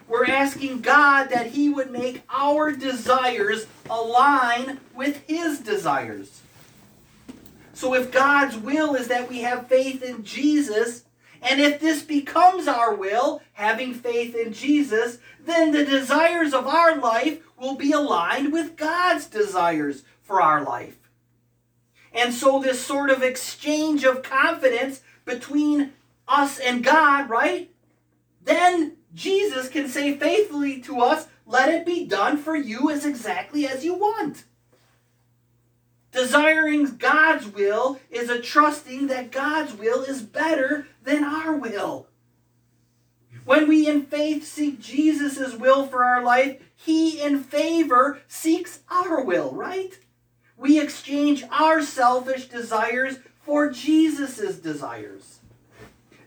We're 0.07 0.25
asking 0.25 0.81
God 0.81 1.29
that 1.29 1.47
he 1.47 1.69
would 1.69 1.89
make 1.89 2.21
our 2.29 2.71
desires 2.71 3.65
align 3.89 4.79
with 4.93 5.23
his 5.25 5.59
desires. 5.59 6.41
So 7.73 7.93
if 7.93 8.11
God's 8.11 8.55
will 8.55 8.93
is 8.95 9.07
that 9.07 9.29
we 9.29 9.41
have 9.41 9.67
faith 9.67 10.03
in 10.03 10.23
Jesus, 10.23 11.04
and 11.45 11.61
if 11.61 11.79
this 11.79 12.01
becomes 12.01 12.67
our 12.67 12.95
will, 12.95 13.39
having 13.53 13.93
faith 13.93 14.33
in 14.33 14.51
Jesus, 14.51 15.19
then 15.39 15.71
the 15.71 15.85
desires 15.85 16.55
of 16.55 16.65
our 16.65 16.97
life 16.97 17.39
will 17.55 17.75
be 17.75 17.91
aligned 17.91 18.51
with 18.51 18.75
God's 18.75 19.27
desires 19.27 20.01
for 20.23 20.41
our 20.41 20.63
life. 20.63 20.97
And 22.11 22.33
so, 22.33 22.59
this 22.59 22.83
sort 22.83 23.11
of 23.11 23.21
exchange 23.21 24.03
of 24.03 24.23
confidence 24.23 25.01
between 25.23 25.93
us 26.27 26.57
and 26.57 26.83
God, 26.83 27.29
right? 27.29 27.69
Then 28.43 28.97
Jesus 29.13 29.69
can 29.69 29.87
say 29.87 30.17
faithfully 30.17 30.81
to 30.81 30.99
us, 31.01 31.27
Let 31.45 31.69
it 31.69 31.85
be 31.85 32.07
done 32.07 32.37
for 32.37 32.55
you 32.55 32.89
as 32.89 33.05
exactly 33.05 33.67
as 33.67 33.85
you 33.85 33.93
want. 33.93 34.45
Desiring 36.15 36.95
God's 36.95 37.45
will 37.45 37.99
is 38.09 38.29
a 38.29 38.39
trusting 38.39 39.07
that 39.07 39.33
God's 39.33 39.73
will 39.73 40.01
is 40.03 40.21
better 40.21 40.87
than 41.03 41.25
our 41.25 41.53
will. 41.53 42.07
When 43.43 43.67
we 43.67 43.89
in 43.89 44.05
faith 44.05 44.47
seek 44.47 44.79
Jesus' 44.79 45.55
will 45.55 45.85
for 45.85 46.05
our 46.05 46.23
life, 46.23 46.61
he 46.73 47.21
in 47.21 47.43
favor 47.43 48.21
seeks 48.29 48.79
our 48.89 49.21
will, 49.21 49.51
right? 49.51 49.99
We 50.55 50.79
exchange 50.79 51.43
our 51.51 51.81
selfish 51.81 52.45
desires 52.45 53.17
for 53.43 53.69
Jesus' 53.69 54.57
desires. 54.57 55.41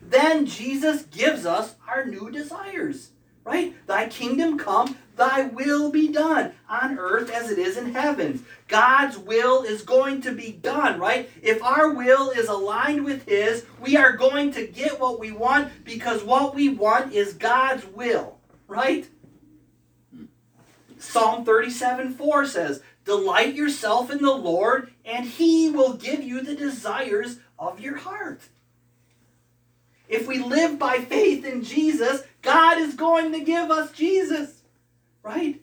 Then 0.03 0.45
Jesus 0.45 1.01
gives 1.01 1.47
us 1.47 1.73
our 1.87 2.05
new 2.05 2.29
desires 2.29 3.09
right? 3.49 3.73
Thy 3.87 4.07
kingdom 4.07 4.59
come, 4.59 4.95
thy 5.15 5.47
will 5.47 5.89
be 5.89 6.07
done 6.07 6.53
on 6.69 6.99
earth 6.99 7.31
as 7.31 7.49
it 7.49 7.57
is 7.57 7.77
in 7.77 7.95
heaven. 7.95 8.45
God's 8.67 9.17
will 9.17 9.63
is 9.63 9.81
going 9.81 10.21
to 10.21 10.31
be 10.31 10.51
done, 10.51 10.99
right? 10.99 11.31
If 11.41 11.63
our 11.63 11.91
will 11.91 12.29
is 12.29 12.47
aligned 12.47 13.05
with 13.05 13.27
his, 13.27 13.65
we 13.81 13.97
are 13.97 14.15
going 14.15 14.51
to 14.51 14.67
get 14.67 14.99
what 14.99 15.19
we 15.19 15.31
want 15.31 15.83
because 15.83 16.23
what 16.23 16.53
we 16.53 16.69
want 16.69 17.11
is 17.11 17.33
God's 17.33 17.87
will, 17.87 18.37
right? 18.67 19.09
Psalm 20.99 21.43
37 21.43 22.13
4 22.13 22.45
says, 22.45 22.83
Delight 23.03 23.55
yourself 23.55 24.11
in 24.11 24.21
the 24.21 24.35
Lord, 24.35 24.93
and 25.03 25.25
he 25.25 25.71
will 25.71 25.93
give 25.93 26.21
you 26.21 26.41
the 26.41 26.55
desires 26.55 27.39
of 27.57 27.79
your 27.79 27.97
heart. 27.97 28.41
If 30.09 30.27
we 30.27 30.39
live 30.39 30.79
by 30.79 30.97
faith 30.97 31.45
in 31.45 31.63
Jesus, 31.63 32.23
God 32.41 32.79
is 32.79 32.95
going 32.95 33.31
to 33.31 33.39
give 33.39 33.69
us 33.69 33.91
Jesus. 33.91 34.63
right? 35.21 35.61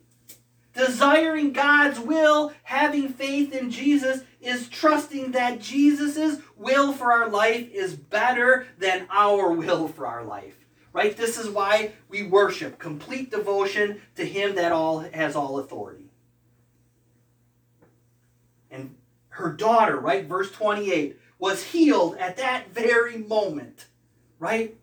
Desiring 0.72 1.52
God's 1.52 1.98
will, 1.98 2.52
having 2.62 3.08
faith 3.08 3.52
in 3.52 3.70
Jesus, 3.70 4.20
is 4.40 4.68
trusting 4.68 5.32
that 5.32 5.60
Jesus' 5.60 6.40
will 6.56 6.92
for 6.92 7.10
our 7.10 7.28
life 7.28 7.68
is 7.72 7.94
better 7.94 8.66
than 8.78 9.08
our 9.10 9.50
will 9.50 9.88
for 9.88 10.06
our 10.06 10.24
life. 10.24 10.54
Right? 10.92 11.16
This 11.16 11.38
is 11.38 11.50
why 11.50 11.92
we 12.08 12.22
worship, 12.22 12.78
complete 12.78 13.30
devotion 13.30 14.00
to 14.14 14.24
Him 14.24 14.54
that 14.54 14.72
all 14.72 15.00
has 15.00 15.34
all 15.34 15.58
authority. 15.58 16.10
And 18.70 18.94
her 19.30 19.52
daughter, 19.52 19.98
right, 19.98 20.24
verse 20.24 20.50
28, 20.52 21.18
was 21.38 21.64
healed 21.64 22.16
at 22.16 22.36
that 22.36 22.72
very 22.72 23.18
moment. 23.18 23.86
Right? 24.38 24.76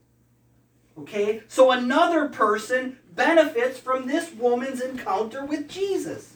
Okay? 0.99 1.43
So 1.47 1.71
another 1.71 2.29
person 2.29 2.99
benefits 3.13 3.79
from 3.79 4.07
this 4.07 4.31
woman's 4.33 4.81
encounter 4.81 5.45
with 5.45 5.69
Jesus. 5.69 6.33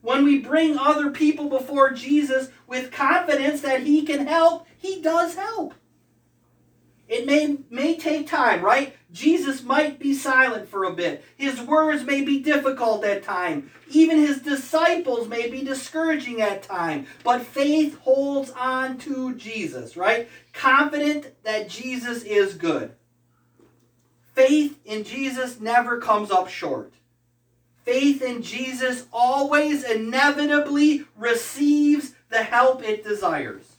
When 0.00 0.24
we 0.24 0.40
bring 0.40 0.76
other 0.76 1.10
people 1.10 1.48
before 1.48 1.92
Jesus 1.92 2.48
with 2.66 2.90
confidence 2.90 3.60
that 3.60 3.82
he 3.82 4.02
can 4.04 4.26
help, 4.26 4.66
he 4.76 5.00
does 5.00 5.36
help. 5.36 5.74
It 7.12 7.26
may, 7.26 7.58
may 7.68 7.98
take 7.98 8.26
time, 8.26 8.62
right? 8.62 8.96
Jesus 9.12 9.62
might 9.62 9.98
be 9.98 10.14
silent 10.14 10.66
for 10.66 10.84
a 10.84 10.94
bit. 10.94 11.22
His 11.36 11.60
words 11.60 12.04
may 12.04 12.22
be 12.22 12.40
difficult 12.40 13.04
at 13.04 13.22
time. 13.22 13.70
Even 13.90 14.16
his 14.16 14.40
disciples 14.40 15.28
may 15.28 15.50
be 15.50 15.62
discouraging 15.62 16.40
at 16.40 16.62
time. 16.62 17.06
But 17.22 17.42
faith 17.42 17.98
holds 17.98 18.48
on 18.52 18.96
to 19.00 19.34
Jesus, 19.34 19.94
right? 19.94 20.26
Confident 20.54 21.34
that 21.44 21.68
Jesus 21.68 22.22
is 22.22 22.54
good. 22.54 22.92
Faith 24.32 24.80
in 24.86 25.04
Jesus 25.04 25.60
never 25.60 25.98
comes 25.98 26.30
up 26.30 26.48
short. 26.48 26.94
Faith 27.84 28.22
in 28.22 28.40
Jesus 28.40 29.04
always 29.12 29.84
inevitably 29.84 31.04
receives 31.18 32.14
the 32.30 32.42
help 32.42 32.82
it 32.82 33.04
desires. 33.04 33.71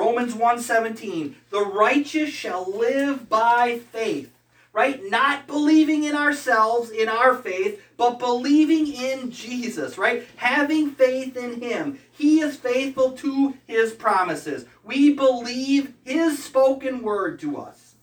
Romans 0.00 0.32
1:17 0.32 1.34
The 1.50 1.60
righteous 1.60 2.30
shall 2.30 2.64
live 2.64 3.28
by 3.28 3.80
faith. 3.92 4.32
Right? 4.72 4.98
Not 5.10 5.46
believing 5.46 6.04
in 6.04 6.16
ourselves, 6.16 6.88
in 6.88 7.06
our 7.06 7.34
faith, 7.34 7.82
but 7.98 8.18
believing 8.18 8.86
in 8.86 9.30
Jesus, 9.30 9.98
right? 9.98 10.26
Having 10.36 10.92
faith 10.92 11.36
in 11.36 11.60
him. 11.60 11.98
He 12.10 12.40
is 12.40 12.56
faithful 12.56 13.12
to 13.18 13.58
his 13.66 13.92
promises. 13.92 14.64
We 14.84 15.12
believe 15.12 15.92
his 16.02 16.42
spoken 16.42 17.02
word 17.02 17.38
to 17.40 17.58
us. 17.58 17.96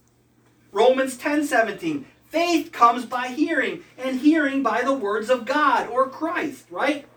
Romans 0.71 1.17
10:17 1.17 2.05
Faith 2.29 2.71
comes 2.71 3.07
by 3.07 3.29
hearing, 3.29 3.83
and 3.97 4.19
hearing 4.19 4.61
by 4.61 4.83
the 4.83 4.93
words 4.93 5.31
of 5.31 5.45
God 5.45 5.87
or 5.87 6.07
Christ, 6.09 6.65
right? 6.69 7.07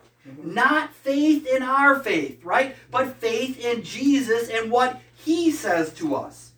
Not 0.43 0.95
faith 0.95 1.47
in 1.47 1.63
our 1.63 2.01
faith, 2.01 2.45
right? 2.45 2.77
But 2.91 3.17
faith 3.17 3.59
in 3.59 3.83
Jesus 3.83 4.49
and 4.49 4.71
what 4.71 5.01
he 5.15 5.51
says 5.51 5.93
to 5.95 6.15
us. 6.15 6.53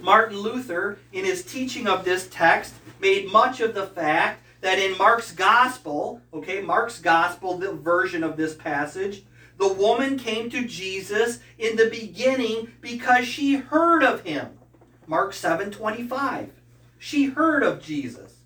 Martin 0.00 0.38
Luther, 0.38 0.98
in 1.12 1.24
his 1.24 1.44
teaching 1.44 1.86
of 1.86 2.04
this 2.04 2.28
text, 2.30 2.74
made 3.00 3.32
much 3.32 3.60
of 3.60 3.74
the 3.74 3.86
fact 3.86 4.42
that 4.60 4.78
in 4.78 4.96
Mark's 4.98 5.32
gospel, 5.32 6.20
okay, 6.32 6.60
Mark's 6.60 7.00
gospel, 7.00 7.56
the 7.58 7.72
version 7.72 8.22
of 8.22 8.36
this 8.36 8.54
passage, 8.54 9.24
the 9.58 9.72
woman 9.72 10.18
came 10.18 10.50
to 10.50 10.66
Jesus 10.66 11.40
in 11.58 11.76
the 11.76 11.88
beginning 11.88 12.72
because 12.80 13.26
she 13.26 13.56
heard 13.56 14.02
of 14.02 14.22
him. 14.22 14.58
Mark 15.06 15.32
7 15.32 15.70
25. 15.70 16.50
She 16.98 17.26
heard 17.26 17.62
of 17.62 17.82
Jesus. 17.82 18.38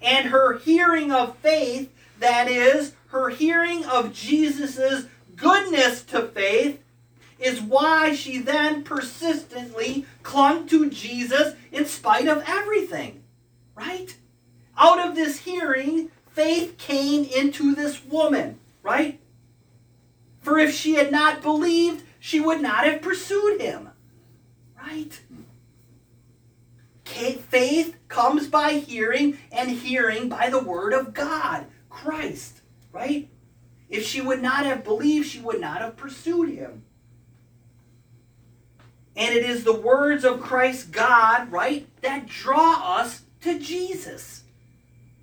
And 0.00 0.28
her 0.28 0.58
hearing 0.58 1.10
of 1.10 1.36
faith 1.38 1.92
that 2.18 2.48
is, 2.48 2.94
her 3.08 3.28
hearing 3.30 3.84
of 3.84 4.12
Jesus' 4.12 5.06
goodness 5.34 6.02
to 6.04 6.22
faith 6.28 6.82
is 7.38 7.60
why 7.60 8.14
she 8.14 8.38
then 8.38 8.82
persistently 8.82 10.06
clung 10.22 10.66
to 10.68 10.88
Jesus 10.90 11.54
in 11.70 11.86
spite 11.86 12.28
of 12.28 12.42
everything. 12.46 13.22
Right? 13.74 14.16
Out 14.78 14.98
of 14.98 15.14
this 15.14 15.40
hearing, 15.40 16.10
faith 16.30 16.78
came 16.78 17.24
into 17.24 17.74
this 17.74 18.04
woman. 18.04 18.58
Right? 18.82 19.20
For 20.40 20.58
if 20.58 20.74
she 20.74 20.94
had 20.94 21.12
not 21.12 21.42
believed, 21.42 22.04
she 22.18 22.40
would 22.40 22.60
not 22.60 22.84
have 22.84 23.02
pursued 23.02 23.60
him. 23.60 23.90
Right? 24.78 25.20
Faith 27.04 27.96
comes 28.08 28.46
by 28.48 28.72
hearing, 28.74 29.38
and 29.50 29.70
hearing 29.70 30.28
by 30.28 30.50
the 30.50 30.62
word 30.62 30.92
of 30.92 31.14
God. 31.14 31.66
Christ, 31.96 32.60
right? 32.92 33.28
If 33.88 34.04
she 34.04 34.20
would 34.20 34.42
not 34.42 34.66
have 34.66 34.84
believed, 34.84 35.28
she 35.28 35.40
would 35.40 35.60
not 35.60 35.80
have 35.80 35.96
pursued 35.96 36.50
him. 36.50 36.82
And 39.16 39.34
it 39.34 39.44
is 39.44 39.64
the 39.64 39.72
words 39.72 40.24
of 40.24 40.42
Christ 40.42 40.92
God, 40.92 41.50
right, 41.50 41.88
that 42.02 42.26
draw 42.26 42.98
us 42.98 43.22
to 43.40 43.58
Jesus. 43.58 44.42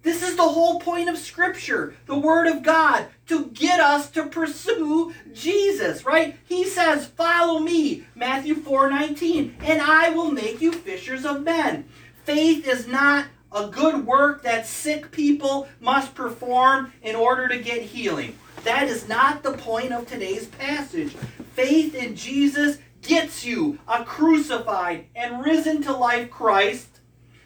This 0.01 0.21
is 0.21 0.35
the 0.35 0.41
whole 0.41 0.79
point 0.79 1.09
of 1.09 1.17
Scripture, 1.17 1.95
the 2.07 2.17
Word 2.17 2.47
of 2.47 2.63
God, 2.63 3.07
to 3.27 3.45
get 3.47 3.79
us 3.79 4.09
to 4.11 4.25
pursue 4.25 5.13
Jesus, 5.31 6.05
right? 6.05 6.35
He 6.45 6.65
says, 6.65 7.05
Follow 7.05 7.59
me, 7.59 8.05
Matthew 8.15 8.55
4 8.55 8.89
19, 8.89 9.57
and 9.61 9.81
I 9.81 10.09
will 10.09 10.31
make 10.31 10.59
you 10.59 10.73
fishers 10.73 11.23
of 11.23 11.43
men. 11.43 11.85
Faith 12.25 12.67
is 12.67 12.87
not 12.87 13.27
a 13.53 13.67
good 13.67 14.05
work 14.05 14.43
that 14.43 14.65
sick 14.65 15.11
people 15.11 15.67
must 15.79 16.15
perform 16.15 16.91
in 17.01 17.15
order 17.15 17.47
to 17.47 17.59
get 17.59 17.81
healing. 17.81 18.37
That 18.63 18.87
is 18.87 19.07
not 19.07 19.43
the 19.43 19.53
point 19.53 19.91
of 19.91 20.07
today's 20.07 20.47
passage. 20.47 21.15
Faith 21.53 21.93
in 21.93 22.15
Jesus 22.15 22.79
gets 23.01 23.45
you 23.45 23.79
a 23.87 24.03
crucified 24.03 25.05
and 25.15 25.43
risen 25.43 25.81
to 25.83 25.93
life 25.93 26.29
Christ 26.31 26.87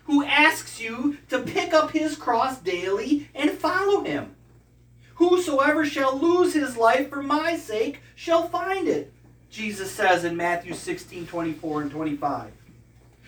who 0.06 0.24
asks 0.24 0.80
you 0.80 1.18
to 1.30 1.40
pick 1.40 1.74
up 1.74 1.92
his 1.92 2.16
cross 2.16 2.60
daily 2.60 3.30
and 3.36 3.52
follow 3.52 4.04
him. 4.04 4.36
Whosoever 5.16 5.86
shall 5.86 6.18
lose 6.18 6.54
his 6.54 6.78
life 6.78 7.10
for 7.10 7.22
my 7.22 7.58
sake 7.58 8.00
shall 8.16 8.48
find 8.48 8.88
it, 8.88 9.12
Jesus 9.50 9.92
says 9.92 10.24
in 10.24 10.38
Matthew 10.38 10.74
16 10.74 11.28
24 11.28 11.82
and 11.82 11.92
25. 11.92 12.52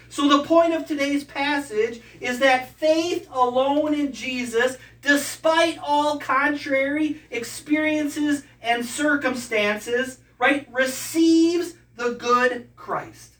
So, 0.09 0.27
the 0.27 0.43
point 0.43 0.73
of 0.73 0.87
today's 0.87 1.23
passage 1.23 2.01
is 2.19 2.39
that 2.39 2.69
faith 2.69 3.29
alone 3.31 3.93
in 3.93 4.11
Jesus, 4.11 4.77
despite 5.01 5.77
all 5.81 6.17
contrary 6.17 7.21
experiences 7.29 8.43
and 8.61 8.83
circumstances, 8.83 10.19
right, 10.39 10.67
receives 10.71 11.75
the 11.95 12.13
good 12.13 12.69
Christ. 12.75 13.33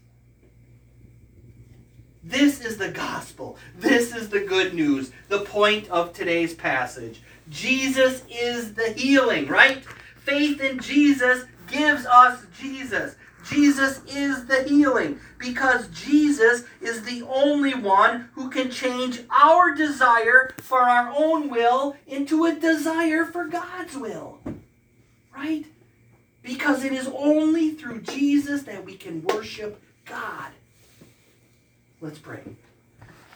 This 2.24 2.62
is 2.62 2.78
the 2.78 2.92
gospel. 2.92 3.58
This 3.76 4.16
is 4.16 4.30
the 4.30 4.42
good 4.42 4.76
news. 4.76 5.12
The 5.30 5.40
point 5.40 5.90
of 5.90 6.14
today's 6.14 6.54
passage. 6.54 7.24
Jesus 7.50 8.22
is 8.30 8.76
the 8.76 8.92
healing, 8.92 9.48
right? 9.48 9.84
Faith 10.18 10.62
in 10.62 10.80
Jesus 10.80 11.46
gives 11.68 12.06
us 12.06 12.46
Jesus. 12.60 13.16
Jesus 13.50 14.02
is 14.06 14.46
the 14.46 14.64
healing 14.64 15.20
because 15.38 15.88
Jesus 15.90 16.64
is 16.82 17.04
the 17.04 17.24
only 17.24 17.74
one 17.74 18.30
who 18.34 18.50
can 18.50 18.70
change 18.70 19.22
our 19.30 19.74
desire 19.74 20.54
for 20.58 20.82
our 20.82 21.12
own 21.16 21.50
will 21.50 21.96
into 22.06 22.46
a 22.46 22.54
desire 22.54 23.26
for 23.26 23.46
God's 23.46 23.98
will. 23.98 24.40
Right? 25.36 25.66
Because 26.44 26.84
it 26.84 26.92
is 26.92 27.08
only 27.08 27.72
through 27.72 28.02
Jesus 28.02 28.64
that 28.64 28.86
we 28.86 28.96
can 28.96 29.24
worship 29.24 29.82
God. 30.06 30.52
Let's 32.02 32.20
pray. 32.20 32.42